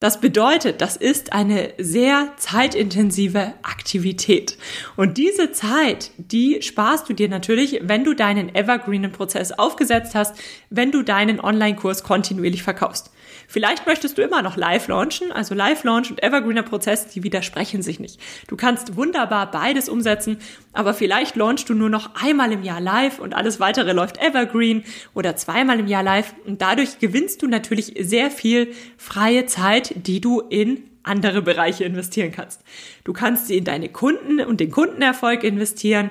Das 0.00 0.20
bedeutet, 0.20 0.80
das 0.80 0.96
ist 0.96 1.32
eine 1.32 1.72
sehr 1.76 2.32
zeitintensive 2.36 3.54
Aktivität. 3.62 4.56
Und 4.96 5.18
diese 5.18 5.50
Zeit, 5.50 6.12
die 6.18 6.62
sparst 6.62 7.08
du 7.08 7.14
dir 7.14 7.28
natürlich, 7.28 7.80
wenn 7.82 8.04
du 8.04 8.14
deinen 8.14 8.54
evergreenen 8.54 9.10
Prozess 9.10 9.50
aufgesetzt 9.50 10.14
hast, 10.14 10.36
wenn 10.70 10.92
du 10.92 11.02
deinen 11.02 11.40
Online-Kurs 11.40 12.04
kontinuierlich 12.04 12.62
verkaufst. 12.62 13.10
Vielleicht 13.50 13.86
möchtest 13.86 14.18
du 14.18 14.22
immer 14.22 14.42
noch 14.42 14.58
live 14.58 14.88
launchen, 14.88 15.32
also 15.32 15.54
live 15.54 15.82
launch 15.82 16.10
und 16.10 16.22
evergreener 16.22 16.62
Prozess, 16.62 17.08
die 17.08 17.22
widersprechen 17.22 17.80
sich 17.80 17.98
nicht. 17.98 18.20
Du 18.46 18.56
kannst 18.56 18.94
wunderbar 18.94 19.50
beides 19.50 19.88
umsetzen, 19.88 20.36
aber 20.74 20.92
vielleicht 20.92 21.34
launchst 21.34 21.70
du 21.70 21.74
nur 21.74 21.88
noch 21.88 22.10
einmal 22.14 22.52
im 22.52 22.62
Jahr 22.62 22.82
live 22.82 23.18
und 23.18 23.34
alles 23.34 23.58
weitere 23.58 23.92
läuft 23.92 24.18
evergreen 24.18 24.84
oder 25.14 25.34
zweimal 25.34 25.80
im 25.80 25.86
Jahr 25.86 26.02
live 26.02 26.34
und 26.44 26.60
dadurch 26.60 26.98
gewinnst 26.98 27.42
du 27.42 27.48
natürlich 27.48 27.94
sehr 27.98 28.30
viel 28.30 28.74
freie 28.98 29.46
Zeit, 29.46 29.94
die 29.96 30.20
du 30.20 30.40
in 30.40 30.84
andere 31.02 31.40
Bereiche 31.40 31.84
investieren 31.84 32.32
kannst. 32.32 32.60
Du 33.04 33.14
kannst 33.14 33.46
sie 33.46 33.56
in 33.56 33.64
deine 33.64 33.88
Kunden 33.88 34.40
und 34.40 34.60
den 34.60 34.70
Kundenerfolg 34.70 35.42
investieren. 35.42 36.10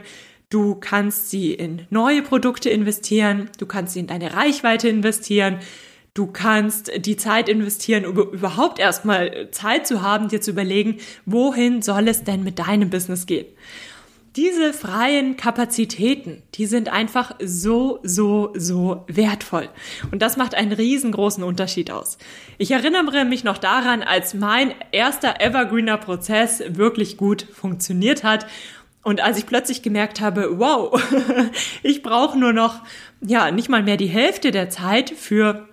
Du 0.50 0.74
kannst 0.74 1.30
sie 1.30 1.54
in 1.54 1.86
neue 1.92 2.24
Produkte 2.24 2.72
investieren. 2.72 3.52
Du 3.60 3.68
kannst 3.68 3.94
sie 3.94 4.00
in 4.00 4.08
deine 4.08 4.34
Reichweite 4.34 4.90
investieren. 4.90 5.60
Du 6.18 6.26
kannst 6.26 6.92
die 6.98 7.16
Zeit 7.16 7.48
investieren, 7.48 8.08
um 8.08 8.18
überhaupt 8.18 8.80
erstmal 8.80 9.50
Zeit 9.52 9.86
zu 9.86 10.02
haben, 10.02 10.30
dir 10.30 10.42
zu 10.42 10.50
überlegen, 10.50 10.98
wohin 11.28 11.84
soll 11.84 12.08
es 12.08 12.24
denn 12.24 12.44
mit 12.44 12.58
deinem 12.58 12.90
Business 12.90 13.28
gehen. 13.28 13.46
Diese 14.36 14.74
freien 14.74 15.38
Kapazitäten, 15.38 16.42
die 16.56 16.66
sind 16.66 16.90
einfach 16.90 17.36
so, 17.40 18.00
so, 18.02 18.52
so 18.56 19.04
wertvoll. 19.06 19.70
Und 20.12 20.24
das 20.24 20.38
macht 20.38 20.56
einen 20.56 20.72
riesengroßen 20.72 21.44
Unterschied 21.44 21.92
aus. 21.92 22.18
Ich 22.58 22.72
erinnere 22.72 23.24
mich 23.24 23.44
noch 23.44 23.60
daran, 23.60 24.02
als 24.02 24.34
mein 24.34 24.74
erster 24.92 25.40
Evergreener 25.40 25.98
Prozess 25.98 26.64
wirklich 26.68 27.18
gut 27.18 27.46
funktioniert 27.54 28.24
hat 28.24 28.48
und 29.04 29.22
als 29.22 29.38
ich 29.38 29.46
plötzlich 29.46 29.84
gemerkt 29.84 30.20
habe, 30.20 30.58
wow, 30.58 31.00
ich 31.84 32.02
brauche 32.02 32.40
nur 32.40 32.54
noch, 32.54 32.82
ja, 33.22 33.52
nicht 33.52 33.70
mal 33.70 33.84
mehr 33.84 33.98
die 33.98 34.08
Hälfte 34.08 34.50
der 34.50 34.72
Zeit 34.72 35.12
für 35.12 35.68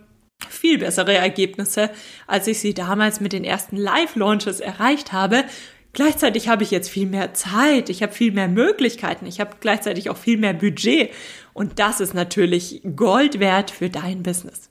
viel 0.50 0.78
bessere 0.78 1.14
Ergebnisse, 1.14 1.90
als 2.26 2.46
ich 2.46 2.58
sie 2.60 2.74
damals 2.74 3.20
mit 3.20 3.32
den 3.32 3.44
ersten 3.44 3.76
Live-Launches 3.76 4.60
erreicht 4.60 5.12
habe. 5.12 5.44
Gleichzeitig 5.92 6.48
habe 6.48 6.64
ich 6.64 6.72
jetzt 6.72 6.90
viel 6.90 7.06
mehr 7.06 7.34
Zeit, 7.34 7.88
ich 7.88 8.02
habe 8.02 8.12
viel 8.12 8.32
mehr 8.32 8.48
Möglichkeiten, 8.48 9.26
ich 9.26 9.40
habe 9.40 9.56
gleichzeitig 9.60 10.10
auch 10.10 10.16
viel 10.16 10.38
mehr 10.38 10.52
Budget 10.52 11.10
und 11.52 11.78
das 11.78 12.00
ist 12.00 12.14
natürlich 12.14 12.82
Gold 12.96 13.38
wert 13.38 13.70
für 13.70 13.90
dein 13.90 14.24
Business. 14.24 14.70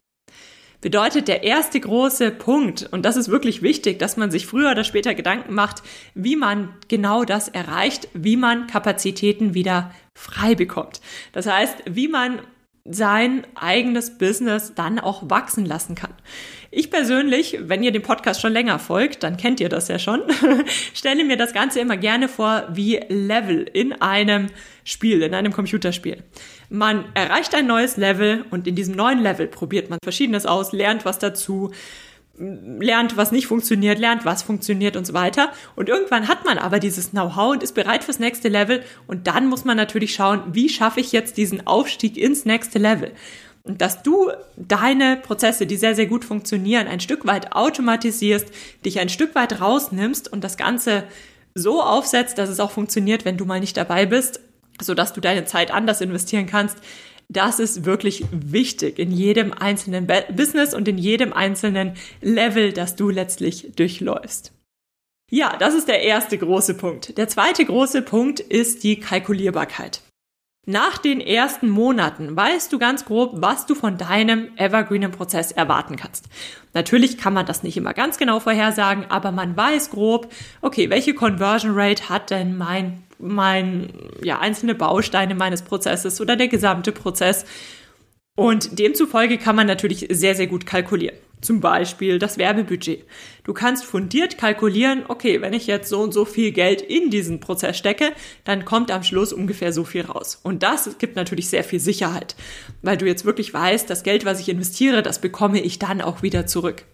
Bedeutet 0.83 1.29
der 1.29 1.43
erste 1.43 1.79
große 1.79 2.29
Punkt, 2.29 2.89
und 2.91 3.05
das 3.05 3.15
ist 3.15 3.29
wirklich 3.29 3.61
wichtig, 3.61 3.99
dass 3.99 4.17
man 4.17 4.31
sich 4.31 4.45
früher 4.45 4.71
oder 4.71 4.83
später 4.83 5.15
Gedanken 5.15 5.53
macht, 5.53 5.81
wie 6.13 6.35
man 6.35 6.73
genau 6.89 7.23
das 7.23 7.47
erreicht, 7.47 8.09
wie 8.13 8.35
man 8.35 8.67
Kapazitäten 8.67 9.53
wieder 9.53 9.93
frei 10.13 10.55
bekommt. 10.55 10.99
Das 11.31 11.47
heißt, 11.47 11.83
wie 11.85 12.09
man 12.09 12.41
sein 12.85 13.47
eigenes 13.55 14.17
Business 14.17 14.73
dann 14.75 14.99
auch 14.99 15.29
wachsen 15.29 15.65
lassen 15.65 15.95
kann. 15.95 16.13
Ich 16.69 16.89
persönlich, 16.91 17.59
wenn 17.61 17.81
ihr 17.81 17.91
dem 17.91 18.01
Podcast 18.01 18.41
schon 18.41 18.51
länger 18.51 18.77
folgt, 18.77 19.23
dann 19.23 19.37
kennt 19.37 19.59
ihr 19.61 19.69
das 19.69 19.87
ja 19.87 19.99
schon, 19.99 20.21
stelle 20.93 21.23
mir 21.23 21.37
das 21.37 21.53
Ganze 21.53 21.79
immer 21.79 21.95
gerne 21.95 22.27
vor 22.27 22.67
wie 22.71 22.99
Level 23.07 23.61
in 23.61 23.93
einem 24.01 24.47
Spiel, 24.83 25.21
in 25.21 25.33
einem 25.33 25.53
Computerspiel. 25.53 26.23
Man 26.69 27.05
erreicht 27.13 27.55
ein 27.55 27.67
neues 27.67 27.95
Level 27.95 28.43
und 28.51 28.67
in 28.67 28.75
diesem 28.75 28.95
neuen 28.95 29.19
Level 29.21 29.47
probiert 29.47 29.89
man 29.89 29.99
Verschiedenes 30.03 30.45
aus, 30.45 30.73
lernt 30.73 31.05
was 31.05 31.19
dazu, 31.19 31.71
lernt, 32.37 33.15
was 33.15 33.31
nicht 33.31 33.47
funktioniert, 33.47 33.99
lernt, 33.99 34.25
was 34.25 34.41
funktioniert 34.41 34.97
und 34.97 35.05
so 35.05 35.13
weiter. 35.13 35.51
Und 35.75 35.87
irgendwann 35.87 36.27
hat 36.27 36.45
man 36.45 36.57
aber 36.57 36.79
dieses 36.79 37.11
Know-how 37.11 37.51
und 37.51 37.63
ist 37.63 37.75
bereit 37.75 38.03
fürs 38.03 38.19
nächste 38.19 38.49
Level. 38.49 38.83
Und 39.05 39.27
dann 39.27 39.47
muss 39.47 39.65
man 39.65 39.77
natürlich 39.77 40.15
schauen, 40.15 40.41
wie 40.51 40.69
schaffe 40.69 40.99
ich 40.99 41.11
jetzt 41.11 41.37
diesen 41.37 41.67
Aufstieg 41.67 42.17
ins 42.17 42.45
nächste 42.45 42.79
Level. 42.79 43.11
Und 43.61 43.81
dass 43.81 44.03
du 44.03 44.29
deine 44.57 45.17
Prozesse, 45.17 45.65
die 45.65 45.77
sehr, 45.77 45.95
sehr 45.95 46.07
gut 46.07 46.25
funktionieren, 46.25 46.87
ein 46.87 46.99
Stück 46.99 47.25
weit 47.25 47.53
automatisierst, 47.53 48.47
dich 48.83 48.99
ein 48.99 49.09
Stück 49.09 49.35
weit 49.35 49.61
rausnimmst 49.61 50.31
und 50.31 50.43
das 50.43 50.57
Ganze 50.57 51.03
so 51.55 51.81
aufsetzt, 51.81 52.37
dass 52.39 52.49
es 52.49 52.59
auch 52.59 52.71
funktioniert, 52.71 53.25
wenn 53.25 53.37
du 53.37 53.45
mal 53.45 53.59
nicht 53.59 53.77
dabei 53.77 54.05
bist, 54.05 54.41
sodass 54.81 55.13
du 55.13 55.21
deine 55.21 55.45
Zeit 55.45 55.71
anders 55.71 56.01
investieren 56.01 56.47
kannst, 56.47 56.77
das 57.33 57.59
ist 57.59 57.85
wirklich 57.85 58.25
wichtig 58.31 58.99
in 58.99 59.11
jedem 59.11 59.53
einzelnen 59.53 60.07
Business 60.35 60.73
und 60.73 60.87
in 60.87 60.97
jedem 60.97 61.33
einzelnen 61.33 61.93
Level, 62.21 62.71
das 62.73 62.95
du 62.95 63.09
letztlich 63.09 63.71
durchläufst. 63.75 64.53
Ja, 65.29 65.57
das 65.57 65.73
ist 65.73 65.87
der 65.87 66.01
erste 66.01 66.37
große 66.37 66.75
Punkt. 66.75 67.17
Der 67.17 67.27
zweite 67.27 67.65
große 67.65 68.03
Punkt 68.03 68.39
ist 68.39 68.83
die 68.83 68.99
Kalkulierbarkeit. 68.99 70.01
Nach 70.65 70.97
den 70.97 71.19
ersten 71.19 71.69
Monaten 71.69 72.37
weißt 72.37 72.71
du 72.71 72.79
ganz 72.79 73.03
grob, 73.03 73.31
was 73.33 73.65
du 73.65 73.75
von 73.75 73.97
deinem 73.97 74.55
evergreenen 74.55 75.11
Prozess 75.11 75.51
erwarten 75.51 75.97
kannst. 75.97 76.29
Natürlich 76.73 77.17
kann 77.17 77.33
man 77.33 77.45
das 77.45 77.63
nicht 77.63 77.75
immer 77.75 77.93
ganz 77.93 78.17
genau 78.17 78.39
vorhersagen, 78.39 79.05
aber 79.09 79.33
man 79.33 79.57
weiß 79.57 79.89
grob, 79.89 80.31
okay, 80.61 80.89
welche 80.89 81.15
Conversion 81.15 81.73
Rate 81.75 82.07
hat 82.07 82.29
denn 82.29 82.55
mein 82.55 83.02
mein, 83.19 83.93
ja, 84.21 84.39
einzelne 84.39 84.75
Bausteine 84.75 85.35
meines 85.35 85.61
Prozesses 85.61 86.21
oder 86.21 86.35
der 86.35 86.47
gesamte 86.47 86.91
Prozess. 86.91 87.45
Und 88.35 88.79
demzufolge 88.79 89.37
kann 89.37 89.55
man 89.55 89.67
natürlich 89.67 90.07
sehr, 90.09 90.35
sehr 90.35 90.47
gut 90.47 90.65
kalkulieren. 90.65 91.17
Zum 91.43 91.59
Beispiel 91.59 92.19
das 92.19 92.37
Werbebudget. 92.37 93.05
Du 93.43 93.53
kannst 93.53 93.83
fundiert 93.83 94.37
kalkulieren, 94.37 95.03
okay, 95.07 95.41
wenn 95.41 95.53
ich 95.53 95.67
jetzt 95.67 95.89
so 95.89 95.99
und 95.99 96.13
so 96.13 96.23
viel 96.23 96.51
Geld 96.51 96.81
in 96.81 97.09
diesen 97.09 97.41
Prozess 97.41 97.77
stecke, 97.77 98.13
dann 98.45 98.63
kommt 98.63 98.89
am 98.91 99.03
Schluss 99.03 99.33
ungefähr 99.33 99.73
so 99.73 99.83
viel 99.83 100.03
raus. 100.03 100.39
Und 100.41 100.63
das 100.63 100.97
gibt 100.97 101.17
natürlich 101.17 101.49
sehr 101.49 101.65
viel 101.65 101.81
Sicherheit, 101.81 102.35
weil 102.81 102.97
du 102.97 103.05
jetzt 103.05 103.25
wirklich 103.25 103.53
weißt, 103.53 103.89
das 103.89 104.03
Geld, 104.03 104.23
was 104.23 104.39
ich 104.39 104.47
investiere, 104.47 105.03
das 105.03 105.19
bekomme 105.19 105.59
ich 105.59 105.79
dann 105.79 106.01
auch 106.01 106.23
wieder 106.23 106.47
zurück. 106.47 106.85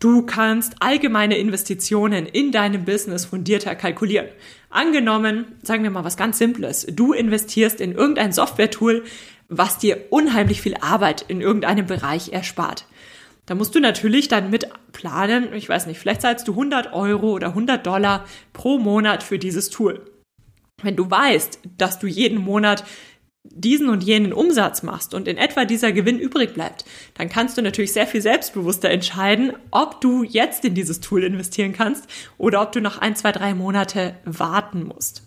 Du 0.00 0.22
kannst 0.22 0.76
allgemeine 0.80 1.36
Investitionen 1.36 2.24
in 2.24 2.52
deinem 2.52 2.86
Business 2.86 3.26
fundierter 3.26 3.74
kalkulieren. 3.74 4.28
Angenommen, 4.70 5.44
sagen 5.62 5.82
wir 5.82 5.90
mal 5.90 6.04
was 6.04 6.16
ganz 6.16 6.38
Simples. 6.38 6.86
Du 6.90 7.12
investierst 7.12 7.82
in 7.82 7.92
irgendein 7.92 8.32
Software-Tool, 8.32 9.04
was 9.50 9.76
dir 9.76 10.06
unheimlich 10.08 10.62
viel 10.62 10.74
Arbeit 10.80 11.26
in 11.28 11.42
irgendeinem 11.42 11.84
Bereich 11.84 12.32
erspart. 12.32 12.86
Da 13.44 13.54
musst 13.54 13.74
du 13.74 13.80
natürlich 13.80 14.28
dann 14.28 14.48
mit 14.48 14.68
planen, 14.92 15.52
ich 15.52 15.68
weiß 15.68 15.86
nicht, 15.86 15.98
vielleicht 15.98 16.22
zahlst 16.22 16.48
du 16.48 16.52
100 16.52 16.94
Euro 16.94 17.32
oder 17.32 17.48
100 17.48 17.86
Dollar 17.86 18.24
pro 18.54 18.78
Monat 18.78 19.22
für 19.22 19.38
dieses 19.38 19.68
Tool. 19.68 20.02
Wenn 20.82 20.96
du 20.96 21.10
weißt, 21.10 21.58
dass 21.76 21.98
du 21.98 22.06
jeden 22.06 22.38
Monat 22.38 22.84
diesen 23.42 23.88
und 23.88 24.04
jenen 24.04 24.32
Umsatz 24.32 24.82
machst 24.82 25.14
und 25.14 25.26
in 25.26 25.38
etwa 25.38 25.64
dieser 25.64 25.92
Gewinn 25.92 26.18
übrig 26.18 26.52
bleibt, 26.52 26.84
dann 27.14 27.28
kannst 27.28 27.56
du 27.56 27.62
natürlich 27.62 27.92
sehr 27.92 28.06
viel 28.06 28.20
selbstbewusster 28.20 28.90
entscheiden, 28.90 29.52
ob 29.70 30.00
du 30.00 30.22
jetzt 30.22 30.64
in 30.64 30.74
dieses 30.74 31.00
Tool 31.00 31.24
investieren 31.24 31.72
kannst 31.72 32.06
oder 32.36 32.60
ob 32.60 32.72
du 32.72 32.80
noch 32.80 32.98
ein, 32.98 33.16
zwei, 33.16 33.32
drei 33.32 33.54
Monate 33.54 34.14
warten 34.24 34.84
musst. 34.84 35.22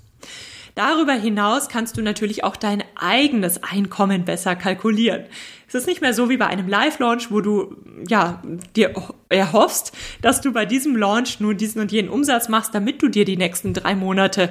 Darüber 0.76 1.14
hinaus 1.14 1.70
kannst 1.70 1.98
du 1.98 2.02
natürlich 2.02 2.44
auch 2.44 2.56
dein 2.56 2.84
eigenes 2.96 3.62
Einkommen 3.62 4.26
besser 4.26 4.56
kalkulieren. 4.56 5.26
Es 5.68 5.76
ist 5.76 5.86
nicht 5.86 6.02
mehr 6.02 6.16
so 6.16 6.30
wie 6.30 6.38
bei 6.38 6.48
einem 6.48 6.68
Live-Launch, 6.68 7.32
wo 7.32 7.42
du 7.42 7.78
ja 8.08 8.42
dir 8.76 8.94
erhoffst, 9.30 9.92
dass 10.22 10.42
du 10.42 10.52
bei 10.52 10.66
diesem 10.66 10.96
Launch 10.96 11.40
nur 11.40 11.54
diesen 11.54 11.80
und 11.80 11.92
jenen 11.92 12.10
Umsatz 12.10 12.50
machst, 12.50 12.74
damit 12.74 13.04
du 13.04 13.08
dir 13.08 13.26
die 13.26 13.38
nächsten 13.38 13.76
drei 13.76 13.94
Monate 13.94 14.50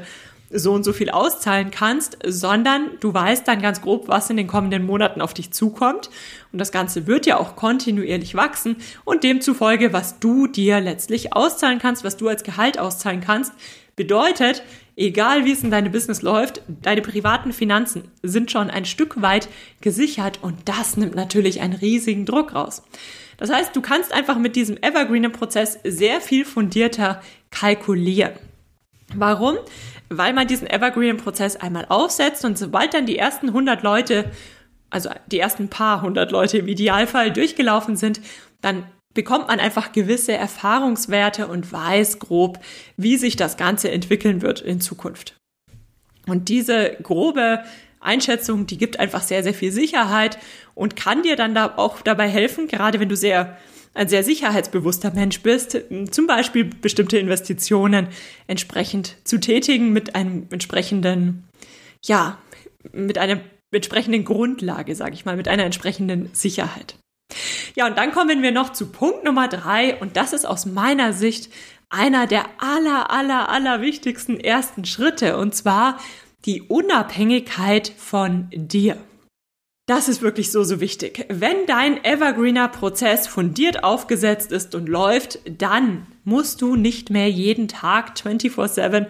so 0.53 0.73
und 0.73 0.85
so 0.85 0.93
viel 0.93 1.11
auszahlen 1.11 1.71
kannst, 1.71 2.19
sondern 2.27 2.91
du 3.01 3.13
weißt 3.13 3.47
dann 3.47 3.63
ganz 3.63 3.81
grob, 3.81 4.09
was 4.09 4.31
in 4.31 4.37
den 4.37 4.47
kommenden 4.47 4.85
Monaten 4.85 5.21
auf 5.21 5.35
dich 5.35 5.53
zukommt. 5.53 6.11
Und 6.53 6.59
das 6.59 6.73
Ganze 6.73 7.07
wird 7.07 7.27
ja 7.27 7.39
auch 7.39 7.57
kontinuierlich 7.57 8.35
wachsen 8.35 8.77
und 9.05 9.25
demzufolge, 9.25 9.93
was 9.93 10.19
du 10.19 10.47
dir 10.47 10.81
letztlich 10.81 11.35
auszahlen 11.35 11.79
kannst, 11.79 12.05
was 12.05 12.17
du 12.17 12.29
als 12.29 12.45
Gehalt 12.45 12.79
auszahlen 12.79 13.21
kannst, 13.21 13.53
bedeutet, 13.97 14.63
egal 14.97 15.45
wie 15.45 15.53
es 15.53 15.63
in 15.63 15.71
deinem 15.71 15.93
Business 15.93 16.23
läuft, 16.23 16.63
deine 16.69 17.03
privaten 17.03 17.53
Finanzen 17.53 18.05
sind 18.23 18.51
schon 18.51 18.71
ein 18.71 18.85
Stück 18.85 19.21
weit 19.21 19.49
gesichert 19.81 20.39
und 20.43 20.57
das 20.67 20.97
nimmt 20.97 21.15
natürlich 21.15 21.61
einen 21.61 21.75
riesigen 21.75 22.27
Druck 22.27 22.55
raus. 22.55 22.83
Das 23.37 23.51
heißt, 23.51 23.75
du 23.75 23.81
kannst 23.81 24.13
einfach 24.13 24.39
mit 24.39 24.57
diesem 24.57 24.77
Evergreener-Prozess 24.77 25.79
sehr 25.85 26.21
viel 26.21 26.45
fundierter 26.45 27.23
kalkulieren. 27.51 28.33
Warum? 29.15 29.57
weil 30.19 30.33
man 30.33 30.47
diesen 30.47 30.69
Evergreen-Prozess 30.69 31.57
einmal 31.57 31.87
aufsetzt 31.89 32.45
und 32.45 32.59
sobald 32.59 32.95
dann 32.95 33.07
die 33.07 33.19
ersten 33.19 33.49
100 33.49 33.83
Leute, 33.83 34.31
also 34.91 35.11
die 35.27 35.39
ersten 35.39 35.69
paar 35.69 36.03
hundert 36.03 36.33
Leute 36.33 36.59
im 36.59 36.69
Idealfall 36.69 37.33
durchgelaufen 37.33 37.97
sind, 37.97 38.21
dann 38.61 38.85
bekommt 39.15 39.49
man 39.49 39.61
einfach 39.61 39.93
gewisse 39.93 40.33
Erfahrungswerte 40.33 41.47
und 41.47 41.73
weiß 41.73 42.19
grob, 42.19 42.59
wie 42.97 43.17
sich 43.17 43.37
das 43.37 43.57
Ganze 43.57 43.91
entwickeln 43.91 44.43
wird 44.43 44.61
in 44.61 44.81
Zukunft. 44.81 45.37
Und 46.27 46.49
diese 46.49 46.97
grobe 47.03 47.63
Einschätzung, 48.01 48.67
die 48.67 48.79
gibt 48.79 48.99
einfach 48.99 49.23
sehr, 49.23 49.43
sehr 49.43 49.55
viel 49.55 49.73
Sicherheit 49.73 50.39
und 50.75 50.97
kann 50.97 51.23
dir 51.23 51.37
dann 51.37 51.55
da 51.55 51.75
auch 51.77 52.01
dabei 52.01 52.29
helfen, 52.29 52.69
gerade 52.69 53.01
wenn 53.01 53.09
du 53.09 53.17
sehr 53.17 53.59
ein 53.95 54.09
sehr 54.09 54.25
sicherheitsbewusster 54.25 55.13
Mensch 55.13 55.41
bist, 55.43 55.79
zum 56.11 56.27
Beispiel 56.27 56.65
bestimmte 56.65 57.19
Investitionen 57.19 58.09
entsprechend 58.47 59.17
zu 59.25 59.39
tätigen 59.39 59.93
mit 59.93 60.15
einem 60.15 60.47
entsprechenden, 60.51 61.45
ja, 62.05 62.39
mit 62.93 63.19
einer 63.19 63.41
entsprechenden 63.71 64.25
Grundlage, 64.25 64.95
sage 64.95 65.15
ich 65.15 65.25
mal, 65.25 65.37
mit 65.37 65.49
einer 65.49 65.65
entsprechenden 65.65 66.31
Sicherheit. 66.33 66.97
Ja, 67.75 67.87
und 67.87 67.97
dann 67.97 68.13
kommen 68.13 68.43
wir 68.43 68.53
noch 68.53 68.73
zu 68.73 68.91
Punkt 68.91 69.25
Nummer 69.25 69.49
drei 69.49 69.97
und 69.97 70.17
das 70.17 70.33
ist 70.33 70.45
aus 70.45 70.67
meiner 70.67 71.13
Sicht 71.13 71.51
einer 71.89 72.27
der 72.27 72.47
aller, 72.59 73.11
aller, 73.11 73.49
aller 73.49 73.81
wichtigsten 73.81 74.41
ersten 74.41 74.85
Schritte 74.85 75.37
und 75.37 75.55
zwar 75.55 75.99
die 76.45 76.63
Unabhängigkeit 76.63 77.93
von 77.97 78.49
dir. 78.53 78.97
Das 79.95 80.09
ist 80.09 80.23
wirklich 80.23 80.51
so, 80.51 80.65
so 80.65 80.81
wichtig. 80.81 81.27
Wenn 81.29 81.67
dein 81.67 82.03
Evergreener 82.03 82.69
Prozess 82.69 83.27
fundiert 83.27 83.85
aufgesetzt 83.85 84.51
ist 84.51 84.75
und 84.75 84.89
läuft, 84.89 85.39
dann 85.59 86.07
musst 86.25 86.63
du 86.63 86.77
nicht 86.77 87.11
mehr 87.11 87.29
jeden 87.29 87.69
Tag 87.69 88.15
24-7 88.17 89.05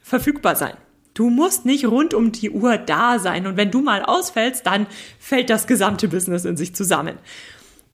verfügbar 0.00 0.54
sein. 0.54 0.74
Du 1.14 1.30
musst 1.30 1.66
nicht 1.66 1.84
rund 1.84 2.14
um 2.14 2.30
die 2.30 2.50
Uhr 2.50 2.78
da 2.78 3.18
sein 3.18 3.48
und 3.48 3.56
wenn 3.56 3.72
du 3.72 3.80
mal 3.80 4.04
ausfällst, 4.04 4.64
dann 4.64 4.86
fällt 5.18 5.50
das 5.50 5.66
gesamte 5.66 6.06
Business 6.06 6.44
in 6.44 6.56
sich 6.56 6.76
zusammen. 6.76 7.18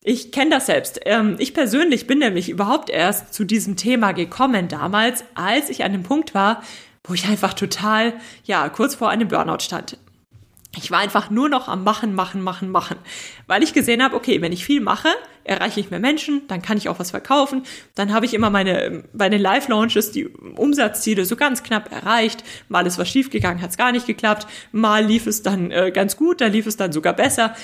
Ich 0.02 0.30
kenne 0.30 0.50
das 0.50 0.66
selbst. 0.66 1.00
Ähm, 1.06 1.36
ich 1.38 1.54
persönlich 1.54 2.06
bin 2.06 2.18
nämlich 2.18 2.50
überhaupt 2.50 2.90
erst 2.90 3.32
zu 3.32 3.44
diesem 3.44 3.76
Thema 3.76 4.12
gekommen 4.12 4.68
damals, 4.68 5.24
als 5.34 5.70
ich 5.70 5.84
an 5.84 5.92
dem 5.92 6.02
Punkt 6.02 6.34
war, 6.34 6.62
wo 7.02 7.14
ich 7.14 7.26
einfach 7.28 7.54
total, 7.54 8.12
ja, 8.44 8.68
kurz 8.68 8.94
vor 8.94 9.08
einem 9.08 9.28
Burnout 9.28 9.60
stand. 9.60 9.96
Ich 10.76 10.90
war 10.90 10.98
einfach 10.98 11.30
nur 11.30 11.48
noch 11.48 11.68
am 11.68 11.84
Machen, 11.84 12.14
Machen, 12.14 12.42
Machen, 12.42 12.70
Machen. 12.70 12.98
Weil 13.46 13.62
ich 13.62 13.72
gesehen 13.72 14.02
habe, 14.02 14.14
okay, 14.14 14.42
wenn 14.42 14.52
ich 14.52 14.64
viel 14.64 14.80
mache, 14.80 15.08
erreiche 15.44 15.80
ich 15.80 15.90
mehr 15.90 16.00
Menschen, 16.00 16.46
dann 16.48 16.60
kann 16.60 16.76
ich 16.76 16.88
auch 16.88 16.98
was 16.98 17.10
verkaufen. 17.10 17.62
Dann 17.94 18.12
habe 18.12 18.26
ich 18.26 18.34
immer 18.34 18.50
meine, 18.50 19.04
meine 19.12 19.38
Live-Launches, 19.38 20.12
die 20.12 20.26
Umsatzziele 20.26 21.24
so 21.24 21.36
ganz 21.36 21.62
knapp 21.62 21.90
erreicht. 21.92 22.44
Mal 22.68 22.86
ist 22.86 22.98
was 22.98 23.08
schiefgegangen, 23.08 23.62
hat 23.62 23.70
es 23.70 23.76
gar 23.76 23.92
nicht 23.92 24.06
geklappt. 24.06 24.46
Mal 24.72 25.04
lief 25.04 25.26
es 25.26 25.42
dann 25.42 25.70
äh, 25.70 25.90
ganz 25.92 26.16
gut, 26.16 26.40
da 26.40 26.46
lief 26.46 26.66
es 26.66 26.76
dann 26.76 26.92
sogar 26.92 27.14
besser. 27.14 27.54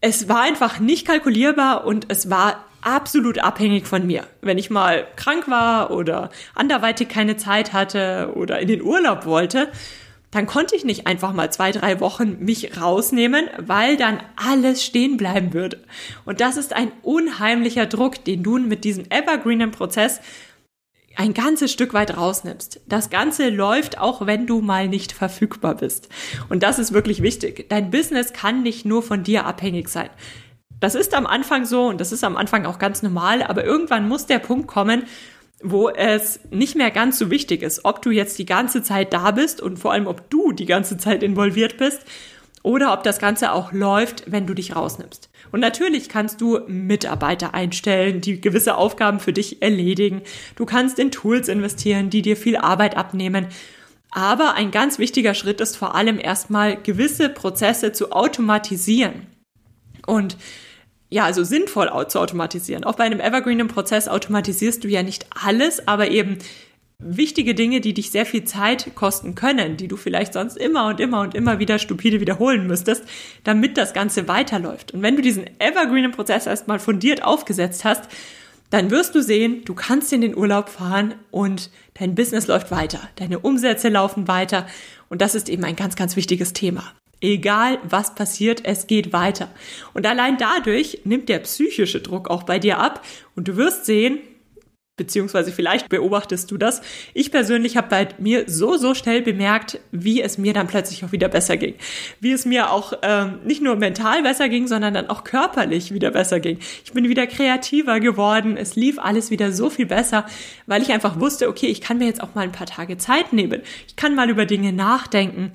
Es 0.00 0.28
war 0.28 0.40
einfach 0.40 0.80
nicht 0.80 1.06
kalkulierbar 1.06 1.84
und 1.84 2.06
es 2.08 2.30
war 2.30 2.64
absolut 2.80 3.38
abhängig 3.38 3.86
von 3.86 4.06
mir. 4.06 4.26
Wenn 4.40 4.56
ich 4.56 4.70
mal 4.70 5.06
krank 5.16 5.48
war 5.48 5.90
oder 5.90 6.30
anderweitig 6.54 7.10
keine 7.10 7.36
Zeit 7.36 7.74
hatte 7.74 8.32
oder 8.34 8.60
in 8.60 8.68
den 8.68 8.80
Urlaub 8.82 9.26
wollte, 9.26 9.68
dann 10.30 10.46
konnte 10.46 10.76
ich 10.76 10.84
nicht 10.84 11.06
einfach 11.06 11.32
mal 11.32 11.52
zwei, 11.52 11.72
drei 11.72 12.00
Wochen 12.00 12.38
mich 12.44 12.80
rausnehmen, 12.80 13.48
weil 13.58 13.96
dann 13.96 14.22
alles 14.36 14.84
stehen 14.84 15.16
bleiben 15.16 15.52
würde. 15.52 15.82
Und 16.24 16.40
das 16.40 16.56
ist 16.56 16.72
ein 16.72 16.92
unheimlicher 17.02 17.86
Druck, 17.86 18.24
den 18.24 18.42
du 18.42 18.58
mit 18.58 18.84
diesem 18.84 19.10
evergreenen 19.10 19.72
Prozess 19.72 20.20
ein 21.16 21.34
ganzes 21.34 21.72
Stück 21.72 21.92
weit 21.92 22.16
rausnimmst. 22.16 22.80
Das 22.86 23.10
Ganze 23.10 23.48
läuft 23.50 23.98
auch, 23.98 24.26
wenn 24.26 24.46
du 24.46 24.60
mal 24.60 24.88
nicht 24.88 25.12
verfügbar 25.12 25.74
bist. 25.74 26.08
Und 26.48 26.62
das 26.62 26.78
ist 26.78 26.92
wirklich 26.92 27.22
wichtig. 27.22 27.68
Dein 27.68 27.90
Business 27.90 28.32
kann 28.32 28.62
nicht 28.62 28.84
nur 28.84 29.02
von 29.02 29.24
dir 29.24 29.44
abhängig 29.44 29.88
sein. 29.88 30.10
Das 30.78 30.94
ist 30.94 31.12
am 31.12 31.26
Anfang 31.26 31.66
so 31.66 31.88
und 31.88 32.00
das 32.00 32.12
ist 32.12 32.24
am 32.24 32.36
Anfang 32.36 32.64
auch 32.64 32.78
ganz 32.78 33.02
normal, 33.02 33.42
aber 33.42 33.64
irgendwann 33.64 34.08
muss 34.08 34.26
der 34.26 34.38
Punkt 34.38 34.66
kommen, 34.66 35.04
wo 35.62 35.88
es 35.88 36.40
nicht 36.50 36.76
mehr 36.76 36.90
ganz 36.90 37.18
so 37.18 37.30
wichtig 37.30 37.62
ist, 37.62 37.84
ob 37.84 38.02
du 38.02 38.10
jetzt 38.10 38.38
die 38.38 38.46
ganze 38.46 38.82
Zeit 38.82 39.12
da 39.12 39.30
bist 39.30 39.60
und 39.60 39.78
vor 39.78 39.92
allem, 39.92 40.06
ob 40.06 40.30
du 40.30 40.52
die 40.52 40.66
ganze 40.66 40.96
Zeit 40.96 41.22
involviert 41.22 41.76
bist 41.76 42.02
oder 42.62 42.92
ob 42.92 43.02
das 43.02 43.18
Ganze 43.18 43.52
auch 43.52 43.72
läuft, 43.72 44.30
wenn 44.30 44.46
du 44.46 44.54
dich 44.54 44.76
rausnimmst. 44.76 45.30
Und 45.52 45.60
natürlich 45.60 46.08
kannst 46.08 46.40
du 46.40 46.60
Mitarbeiter 46.66 47.54
einstellen, 47.54 48.20
die 48.20 48.40
gewisse 48.40 48.76
Aufgaben 48.76 49.20
für 49.20 49.32
dich 49.32 49.62
erledigen. 49.62 50.22
Du 50.56 50.66
kannst 50.66 50.98
in 50.98 51.10
Tools 51.10 51.48
investieren, 51.48 52.10
die 52.10 52.22
dir 52.22 52.36
viel 52.36 52.56
Arbeit 52.56 52.96
abnehmen. 52.96 53.46
Aber 54.10 54.54
ein 54.54 54.70
ganz 54.70 54.98
wichtiger 54.98 55.34
Schritt 55.34 55.60
ist 55.60 55.76
vor 55.76 55.94
allem 55.94 56.18
erstmal 56.18 56.76
gewisse 56.76 57.28
Prozesse 57.28 57.92
zu 57.92 58.12
automatisieren. 58.12 59.26
Und 60.06 60.36
ja, 61.10 61.24
also 61.24 61.42
sinnvoll 61.42 61.90
zu 62.08 62.20
automatisieren. 62.20 62.84
Auch 62.84 62.94
bei 62.94 63.04
einem 63.04 63.20
evergreenen 63.20 63.68
Prozess 63.68 64.08
automatisierst 64.08 64.82
du 64.84 64.88
ja 64.88 65.02
nicht 65.02 65.26
alles, 65.44 65.86
aber 65.86 66.08
eben 66.08 66.38
wichtige 67.00 67.54
Dinge, 67.54 67.80
die 67.80 67.94
dich 67.94 68.10
sehr 68.10 68.26
viel 68.26 68.44
Zeit 68.44 68.94
kosten 68.94 69.34
können, 69.34 69.76
die 69.76 69.88
du 69.88 69.96
vielleicht 69.96 70.34
sonst 70.34 70.56
immer 70.56 70.86
und 70.86 71.00
immer 71.00 71.20
und 71.22 71.34
immer 71.34 71.58
wieder 71.58 71.78
stupide 71.78 72.20
wiederholen 72.20 72.66
müsstest, 72.66 73.04
damit 73.42 73.76
das 73.76 73.94
Ganze 73.94 74.28
weiterläuft. 74.28 74.92
Und 74.92 75.02
wenn 75.02 75.16
du 75.16 75.22
diesen 75.22 75.44
evergreenen 75.58 76.12
Prozess 76.12 76.46
erstmal 76.46 76.78
fundiert 76.78 77.24
aufgesetzt 77.24 77.84
hast, 77.84 78.04
dann 78.68 78.90
wirst 78.90 79.14
du 79.16 79.22
sehen, 79.22 79.62
du 79.64 79.74
kannst 79.74 80.12
in 80.12 80.20
den 80.20 80.36
Urlaub 80.36 80.68
fahren 80.68 81.14
und 81.32 81.70
dein 81.94 82.14
Business 82.14 82.46
läuft 82.46 82.70
weiter, 82.70 83.00
deine 83.16 83.40
Umsätze 83.40 83.88
laufen 83.88 84.28
weiter 84.28 84.66
und 85.08 85.20
das 85.22 85.34
ist 85.34 85.48
eben 85.48 85.64
ein 85.64 85.74
ganz, 85.74 85.96
ganz 85.96 86.14
wichtiges 86.14 86.52
Thema. 86.52 86.92
Egal 87.20 87.78
was 87.82 88.14
passiert, 88.14 88.64
es 88.64 88.86
geht 88.86 89.12
weiter. 89.12 89.50
Und 89.92 90.06
allein 90.06 90.38
dadurch 90.38 91.00
nimmt 91.04 91.28
der 91.28 91.40
psychische 91.40 92.00
Druck 92.00 92.30
auch 92.30 92.44
bei 92.44 92.58
dir 92.58 92.78
ab 92.78 93.04
und 93.36 93.48
du 93.48 93.56
wirst 93.56 93.84
sehen, 93.84 94.20
beziehungsweise 95.00 95.50
vielleicht 95.50 95.88
beobachtest 95.88 96.50
du 96.50 96.58
das. 96.58 96.82
Ich 97.14 97.30
persönlich 97.30 97.78
habe 97.78 97.88
bei 97.88 98.08
mir 98.18 98.44
so, 98.48 98.76
so 98.76 98.94
schnell 98.94 99.22
bemerkt, 99.22 99.80
wie 99.92 100.20
es 100.20 100.36
mir 100.36 100.52
dann 100.52 100.66
plötzlich 100.66 101.02
auch 101.02 101.10
wieder 101.10 101.28
besser 101.28 101.56
ging. 101.56 101.74
Wie 102.20 102.32
es 102.32 102.44
mir 102.44 102.70
auch 102.70 102.92
ähm, 103.00 103.38
nicht 103.46 103.62
nur 103.62 103.76
mental 103.76 104.22
besser 104.22 104.50
ging, 104.50 104.68
sondern 104.68 104.92
dann 104.92 105.08
auch 105.08 105.24
körperlich 105.24 105.94
wieder 105.94 106.10
besser 106.10 106.38
ging. 106.38 106.58
Ich 106.84 106.92
bin 106.92 107.08
wieder 107.08 107.26
kreativer 107.26 107.98
geworden. 107.98 108.58
Es 108.58 108.76
lief 108.76 108.98
alles 108.98 109.30
wieder 109.30 109.52
so 109.52 109.70
viel 109.70 109.86
besser, 109.86 110.26
weil 110.66 110.82
ich 110.82 110.92
einfach 110.92 111.18
wusste, 111.18 111.48
okay, 111.48 111.68
ich 111.68 111.80
kann 111.80 111.96
mir 111.96 112.06
jetzt 112.06 112.22
auch 112.22 112.34
mal 112.34 112.42
ein 112.42 112.52
paar 112.52 112.66
Tage 112.66 112.98
Zeit 112.98 113.32
nehmen. 113.32 113.62
Ich 113.88 113.96
kann 113.96 114.14
mal 114.14 114.28
über 114.28 114.44
Dinge 114.44 114.74
nachdenken. 114.74 115.52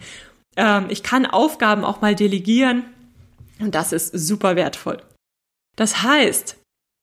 Ähm, 0.55 0.87
ich 0.89 1.03
kann 1.03 1.25
Aufgaben 1.25 1.83
auch 1.83 2.01
mal 2.01 2.15
delegieren. 2.15 2.83
Und 3.59 3.75
das 3.75 3.93
ist 3.93 4.11
super 4.11 4.55
wertvoll. 4.55 5.01
Das 5.75 6.03
heißt, 6.03 6.57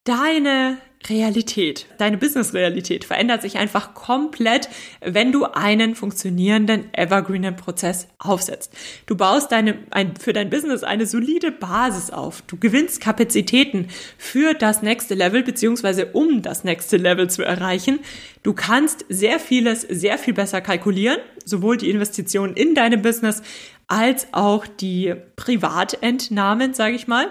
deine 0.05 0.79
Realität, 1.09 1.87
deine 1.99 2.17
Business-Realität 2.17 3.05
verändert 3.05 3.43
sich 3.43 3.59
einfach 3.59 3.95
komplett, 3.95 4.69
wenn 5.01 5.33
du 5.33 5.45
einen 5.45 5.95
funktionierenden 5.95 6.93
evergreenen 6.95 7.57
Prozess 7.57 8.09
aufsetzt. 8.19 8.73
Du 9.07 9.17
baust 9.17 9.51
deine, 9.53 9.79
ein, 9.91 10.17
für 10.17 10.33
dein 10.33 10.51
Business 10.51 10.83
eine 10.85 11.07
solide 11.07 11.51
Basis 11.51 12.11
auf. 12.11 12.43
Du 12.43 12.57
gewinnst 12.57 13.01
Kapazitäten 13.01 13.89
für 14.17 14.55
das 14.55 14.83
nächste 14.83 15.15
Level, 15.15 15.43
beziehungsweise 15.43 16.07
um 16.07 16.43
das 16.43 16.65
nächste 16.65 16.97
Level 16.97 17.29
zu 17.29 17.43
erreichen. 17.43 17.99
Du 18.43 18.53
kannst 18.53 19.05
sehr 19.09 19.39
vieles 19.39 19.83
sehr 19.83 20.19
viel 20.19 20.35
besser 20.35 20.61
kalkulieren, 20.61 21.19
sowohl 21.45 21.77
die 21.77 21.91
Investitionen 21.91 22.55
in 22.55 22.75
deinem 22.75 23.03
Business 23.03 23.43
als 23.89 24.29
auch 24.33 24.67
die 24.67 25.15
Privatentnahmen, 25.37 26.75
sage 26.75 26.95
ich 26.95 27.07
mal. 27.07 27.27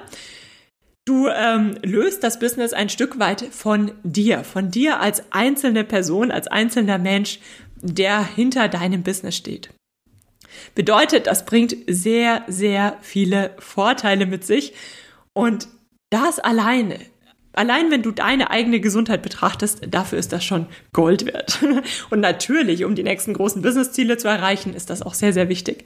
Du 1.05 1.27
ähm, 1.27 1.77
löst 1.81 2.23
das 2.23 2.39
Business 2.39 2.73
ein 2.73 2.89
Stück 2.89 3.17
weit 3.17 3.41
von 3.51 3.91
dir, 4.03 4.43
von 4.43 4.69
dir 4.69 4.99
als 4.99 5.31
einzelne 5.31 5.83
Person, 5.83 6.29
als 6.29 6.47
einzelner 6.47 6.99
Mensch, 6.99 7.39
der 7.81 8.23
hinter 8.23 8.67
deinem 8.67 9.01
Business 9.01 9.35
steht. 9.35 9.71
Bedeutet, 10.75 11.27
das 11.27 11.45
bringt 11.45 11.75
sehr, 11.87 12.43
sehr 12.47 12.97
viele 13.01 13.55
Vorteile 13.57 14.27
mit 14.27 14.45
sich 14.45 14.73
und 15.33 15.67
das 16.11 16.39
alleine 16.39 16.99
Allein 17.53 17.91
wenn 17.91 18.01
du 18.01 18.11
deine 18.11 18.49
eigene 18.49 18.79
Gesundheit 18.79 19.21
betrachtest, 19.21 19.81
dafür 19.89 20.17
ist 20.17 20.31
das 20.31 20.43
schon 20.43 20.67
Gold 20.93 21.25
wert. 21.25 21.59
Und 22.09 22.21
natürlich, 22.21 22.85
um 22.85 22.95
die 22.95 23.03
nächsten 23.03 23.33
großen 23.33 23.61
Businessziele 23.61 24.17
zu 24.17 24.27
erreichen, 24.27 24.73
ist 24.73 24.89
das 24.89 25.01
auch 25.01 25.13
sehr, 25.13 25.33
sehr 25.33 25.49
wichtig. 25.49 25.83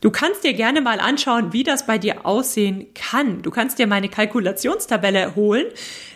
Du 0.00 0.10
kannst 0.10 0.44
dir 0.44 0.52
gerne 0.52 0.80
mal 0.80 1.00
anschauen, 1.00 1.52
wie 1.52 1.62
das 1.62 1.86
bei 1.86 1.98
dir 1.98 2.26
aussehen 2.26 2.86
kann. 2.94 3.42
Du 3.42 3.50
kannst 3.50 3.78
dir 3.78 3.86
meine 3.86 4.08
Kalkulationstabelle 4.08 5.34
holen. 5.34 5.66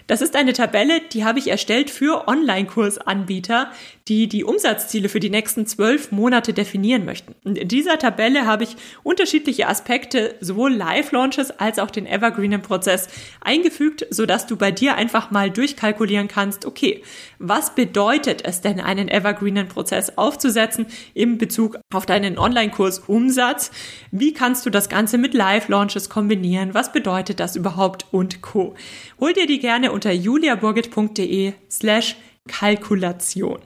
Das 0.09 0.21
ist 0.21 0.37
eine 0.37 0.53
Tabelle, 0.53 1.01
die 1.13 1.25
habe 1.25 1.39
ich 1.39 1.49
erstellt 1.49 1.91
für 1.91 2.29
Online-Kursanbieter, 2.29 3.71
die 4.09 4.27
die 4.27 4.45
Umsatzziele 4.45 5.09
für 5.09 5.21
die 5.21 5.31
nächsten 5.31 5.67
zwölf 5.67 6.13
Monate 6.13 6.53
definieren 6.53 7.05
möchten. 7.05 7.35
Und 7.45 7.59
in 7.59 7.69
dieser 7.69 7.99
Tabelle 7.99 8.47
habe 8.47 8.65
ich 8.65 8.77
unterschiedliche 9.03 9.69
Aspekte, 9.69 10.35
sowohl 10.41 10.73
Live-Launches 10.73 11.51
als 11.51 11.79
auch 11.79 11.91
den 11.91 12.07
Evergreenen-Prozess 12.07 13.09
eingefügt, 13.41 14.07
sodass 14.11 14.47
du 14.47 14.57
bei 14.57 14.71
dir 14.71 14.95
einfach 14.95 15.31
mal 15.31 15.51
durchkalkulieren 15.51 16.29
kannst, 16.29 16.65
okay, 16.65 17.03
was 17.39 17.75
bedeutet 17.75 18.45
es 18.45 18.61
denn, 18.63 18.81
einen 18.81 19.09
Evergreenen-Prozess 19.09 20.17
aufzusetzen 20.17 20.87
im 21.15 21.39
Bezug 21.39 21.79
auf 21.93 22.07
deinen 22.07 22.39
Online-Kurs 22.39 23.01
Umsatz? 23.01 23.71
Wie 24.11 24.33
kannst 24.33 24.65
du 24.65 24.71
das 24.71 24.89
Ganze 24.89 25.19
mit 25.19 25.35
Live-Launches 25.35 26.09
kombinieren? 26.09 26.73
Was 26.73 26.93
bedeutet 26.93 27.41
das 27.41 27.57
überhaupt 27.57 28.07
und 28.11 28.41
Co. 28.41 28.75
Hol 29.21 29.33
dir 29.33 29.47
die 29.47 29.59
gerne 29.59 29.93
unter 29.93 30.13
juliaburgit.de 30.13 31.53
slash 31.71 32.17
Kalkulation. 32.49 33.59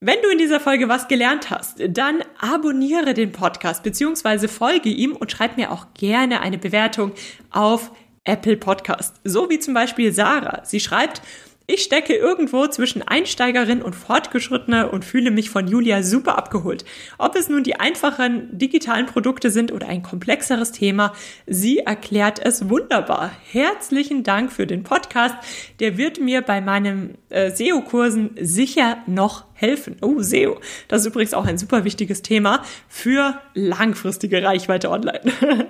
Wenn 0.00 0.22
du 0.22 0.28
in 0.28 0.38
dieser 0.38 0.60
Folge 0.60 0.88
was 0.88 1.08
gelernt 1.08 1.50
hast, 1.50 1.82
dann 1.88 2.22
abonniere 2.38 3.14
den 3.14 3.32
Podcast 3.32 3.82
bzw. 3.82 4.46
folge 4.46 4.90
ihm 4.90 5.16
und 5.16 5.32
schreib 5.32 5.56
mir 5.56 5.72
auch 5.72 5.88
gerne 5.94 6.40
eine 6.40 6.56
Bewertung 6.56 7.10
auf 7.50 7.90
Apple 8.22 8.56
Podcast. 8.56 9.16
So 9.24 9.50
wie 9.50 9.58
zum 9.58 9.74
Beispiel 9.74 10.12
Sarah. 10.12 10.64
Sie 10.64 10.78
schreibt, 10.78 11.20
ich 11.66 11.82
stecke 11.82 12.14
irgendwo 12.14 12.66
zwischen 12.68 13.02
Einsteigerin 13.02 13.82
und 13.82 13.94
Fortgeschrittene 13.94 14.88
und 14.88 15.04
fühle 15.04 15.32
mich 15.32 15.50
von 15.50 15.66
Julia 15.66 16.04
super 16.04 16.38
abgeholt. 16.38 16.84
Ob 17.18 17.34
es 17.34 17.48
nun 17.48 17.64
die 17.64 17.78
einfachen 17.78 18.56
digitalen 18.56 19.04
Produkte 19.04 19.50
sind 19.50 19.72
oder 19.72 19.88
ein 19.88 20.04
komplexeres 20.04 20.72
Thema, 20.72 21.12
sie 21.46 21.80
erklärt 21.80 22.38
es 22.38 22.70
wunderbar. 22.70 23.32
Herzlichen 23.50 24.22
Dank 24.22 24.52
für 24.52 24.66
den 24.66 24.84
Podcast. 24.84 25.34
Der 25.80 25.98
wird 25.98 26.20
mir 26.20 26.40
bei 26.40 26.60
meinen 26.60 27.18
äh, 27.30 27.50
SEO-Kursen 27.50 28.30
sicher 28.40 29.02
noch 29.06 29.47
helfen. 29.58 29.96
Oh, 30.02 30.22
SEO. 30.22 30.60
Das 30.86 31.00
ist 31.02 31.08
übrigens 31.08 31.34
auch 31.34 31.44
ein 31.44 31.58
super 31.58 31.84
wichtiges 31.84 32.22
Thema 32.22 32.62
für 32.88 33.40
langfristige 33.54 34.42
Reichweite 34.42 34.90
online. 34.90 35.20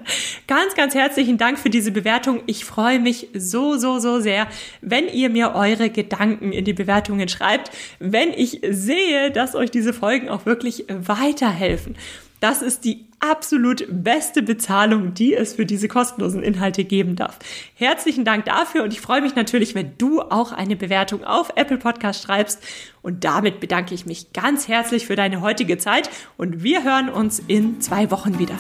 ganz, 0.46 0.74
ganz 0.74 0.94
herzlichen 0.94 1.38
Dank 1.38 1.59
für 1.59 1.70
diese 1.70 1.90
Bewertung. 1.90 2.42
Ich 2.46 2.66
freue 2.66 3.01
mich 3.01 3.29
so, 3.35 3.79
so, 3.79 3.98
so 3.98 4.20
sehr, 4.20 4.46
wenn 4.83 5.09
ihr 5.09 5.31
mir 5.31 5.55
eure 5.55 5.88
Gedanken 5.88 6.53
in 6.53 6.66
die 6.66 6.74
Bewertungen 6.74 7.29
schreibt, 7.29 7.70
wenn 7.98 8.31
ich 8.31 8.61
sehe, 8.68 9.31
dass 9.31 9.55
euch 9.55 9.70
diese 9.70 9.94
Folgen 9.94 10.29
auch 10.29 10.44
wirklich 10.44 10.85
weiterhelfen. 10.88 11.96
Das 12.40 12.62
ist 12.62 12.85
die 12.85 13.08
absolut 13.20 13.85
beste 13.90 14.42
Bezahlung, 14.42 15.14
die 15.14 15.35
es 15.35 15.54
für 15.54 15.66
diese 15.66 15.88
kostenlosen 15.88 16.42
Inhalte 16.42 16.85
geben 16.85 17.16
darf. 17.16 17.38
Herzlichen 17.74 18.24
Dank 18.24 18.44
dafür 18.44 18.85
und 18.85 18.92
ich 18.92 19.00
freue 19.00 19.20
mich 19.20 19.35
natürlich, 19.35 19.74
wenn 19.74 19.92
du 19.98 20.20
auch 20.20 20.52
eine 20.52 20.76
Bewertung 20.76 21.24
auf 21.24 21.52
Apple 21.57 21.78
Podcast 21.78 22.22
schreibst. 22.22 22.62
Und 23.02 23.24
damit 23.24 23.61
bedanke 23.61 23.94
ich 23.94 24.07
mich 24.07 24.33
ganz 24.33 24.68
herzlich 24.68 25.07
für 25.07 25.16
deine 25.16 25.40
heutige 25.40 25.78
Zeit 25.78 26.11
und 26.37 26.62
wir 26.62 26.85
hören 26.85 27.09
uns 27.09 27.42
in 27.46 27.81
zwei 27.81 28.11
Wochen 28.11 28.38
wieder. 28.38 28.57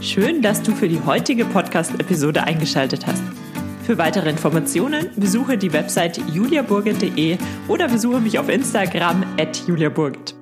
Schön, 0.00 0.42
dass 0.42 0.62
du 0.62 0.72
für 0.72 0.88
die 0.88 1.00
heutige 1.06 1.44
Podcast-Episode 1.44 2.42
eingeschaltet 2.42 3.06
hast. 3.06 3.22
Für 3.84 3.98
weitere 3.98 4.30
Informationen 4.30 5.10
besuche 5.16 5.58
die 5.58 5.72
Website 5.72 6.18
juliaburgit.de 6.32 7.38
oder 7.68 7.88
besuche 7.88 8.20
mich 8.20 8.38
auf 8.38 8.48
Instagram 8.48 9.24
at 9.38 9.62
juliaburgit. 9.66 10.41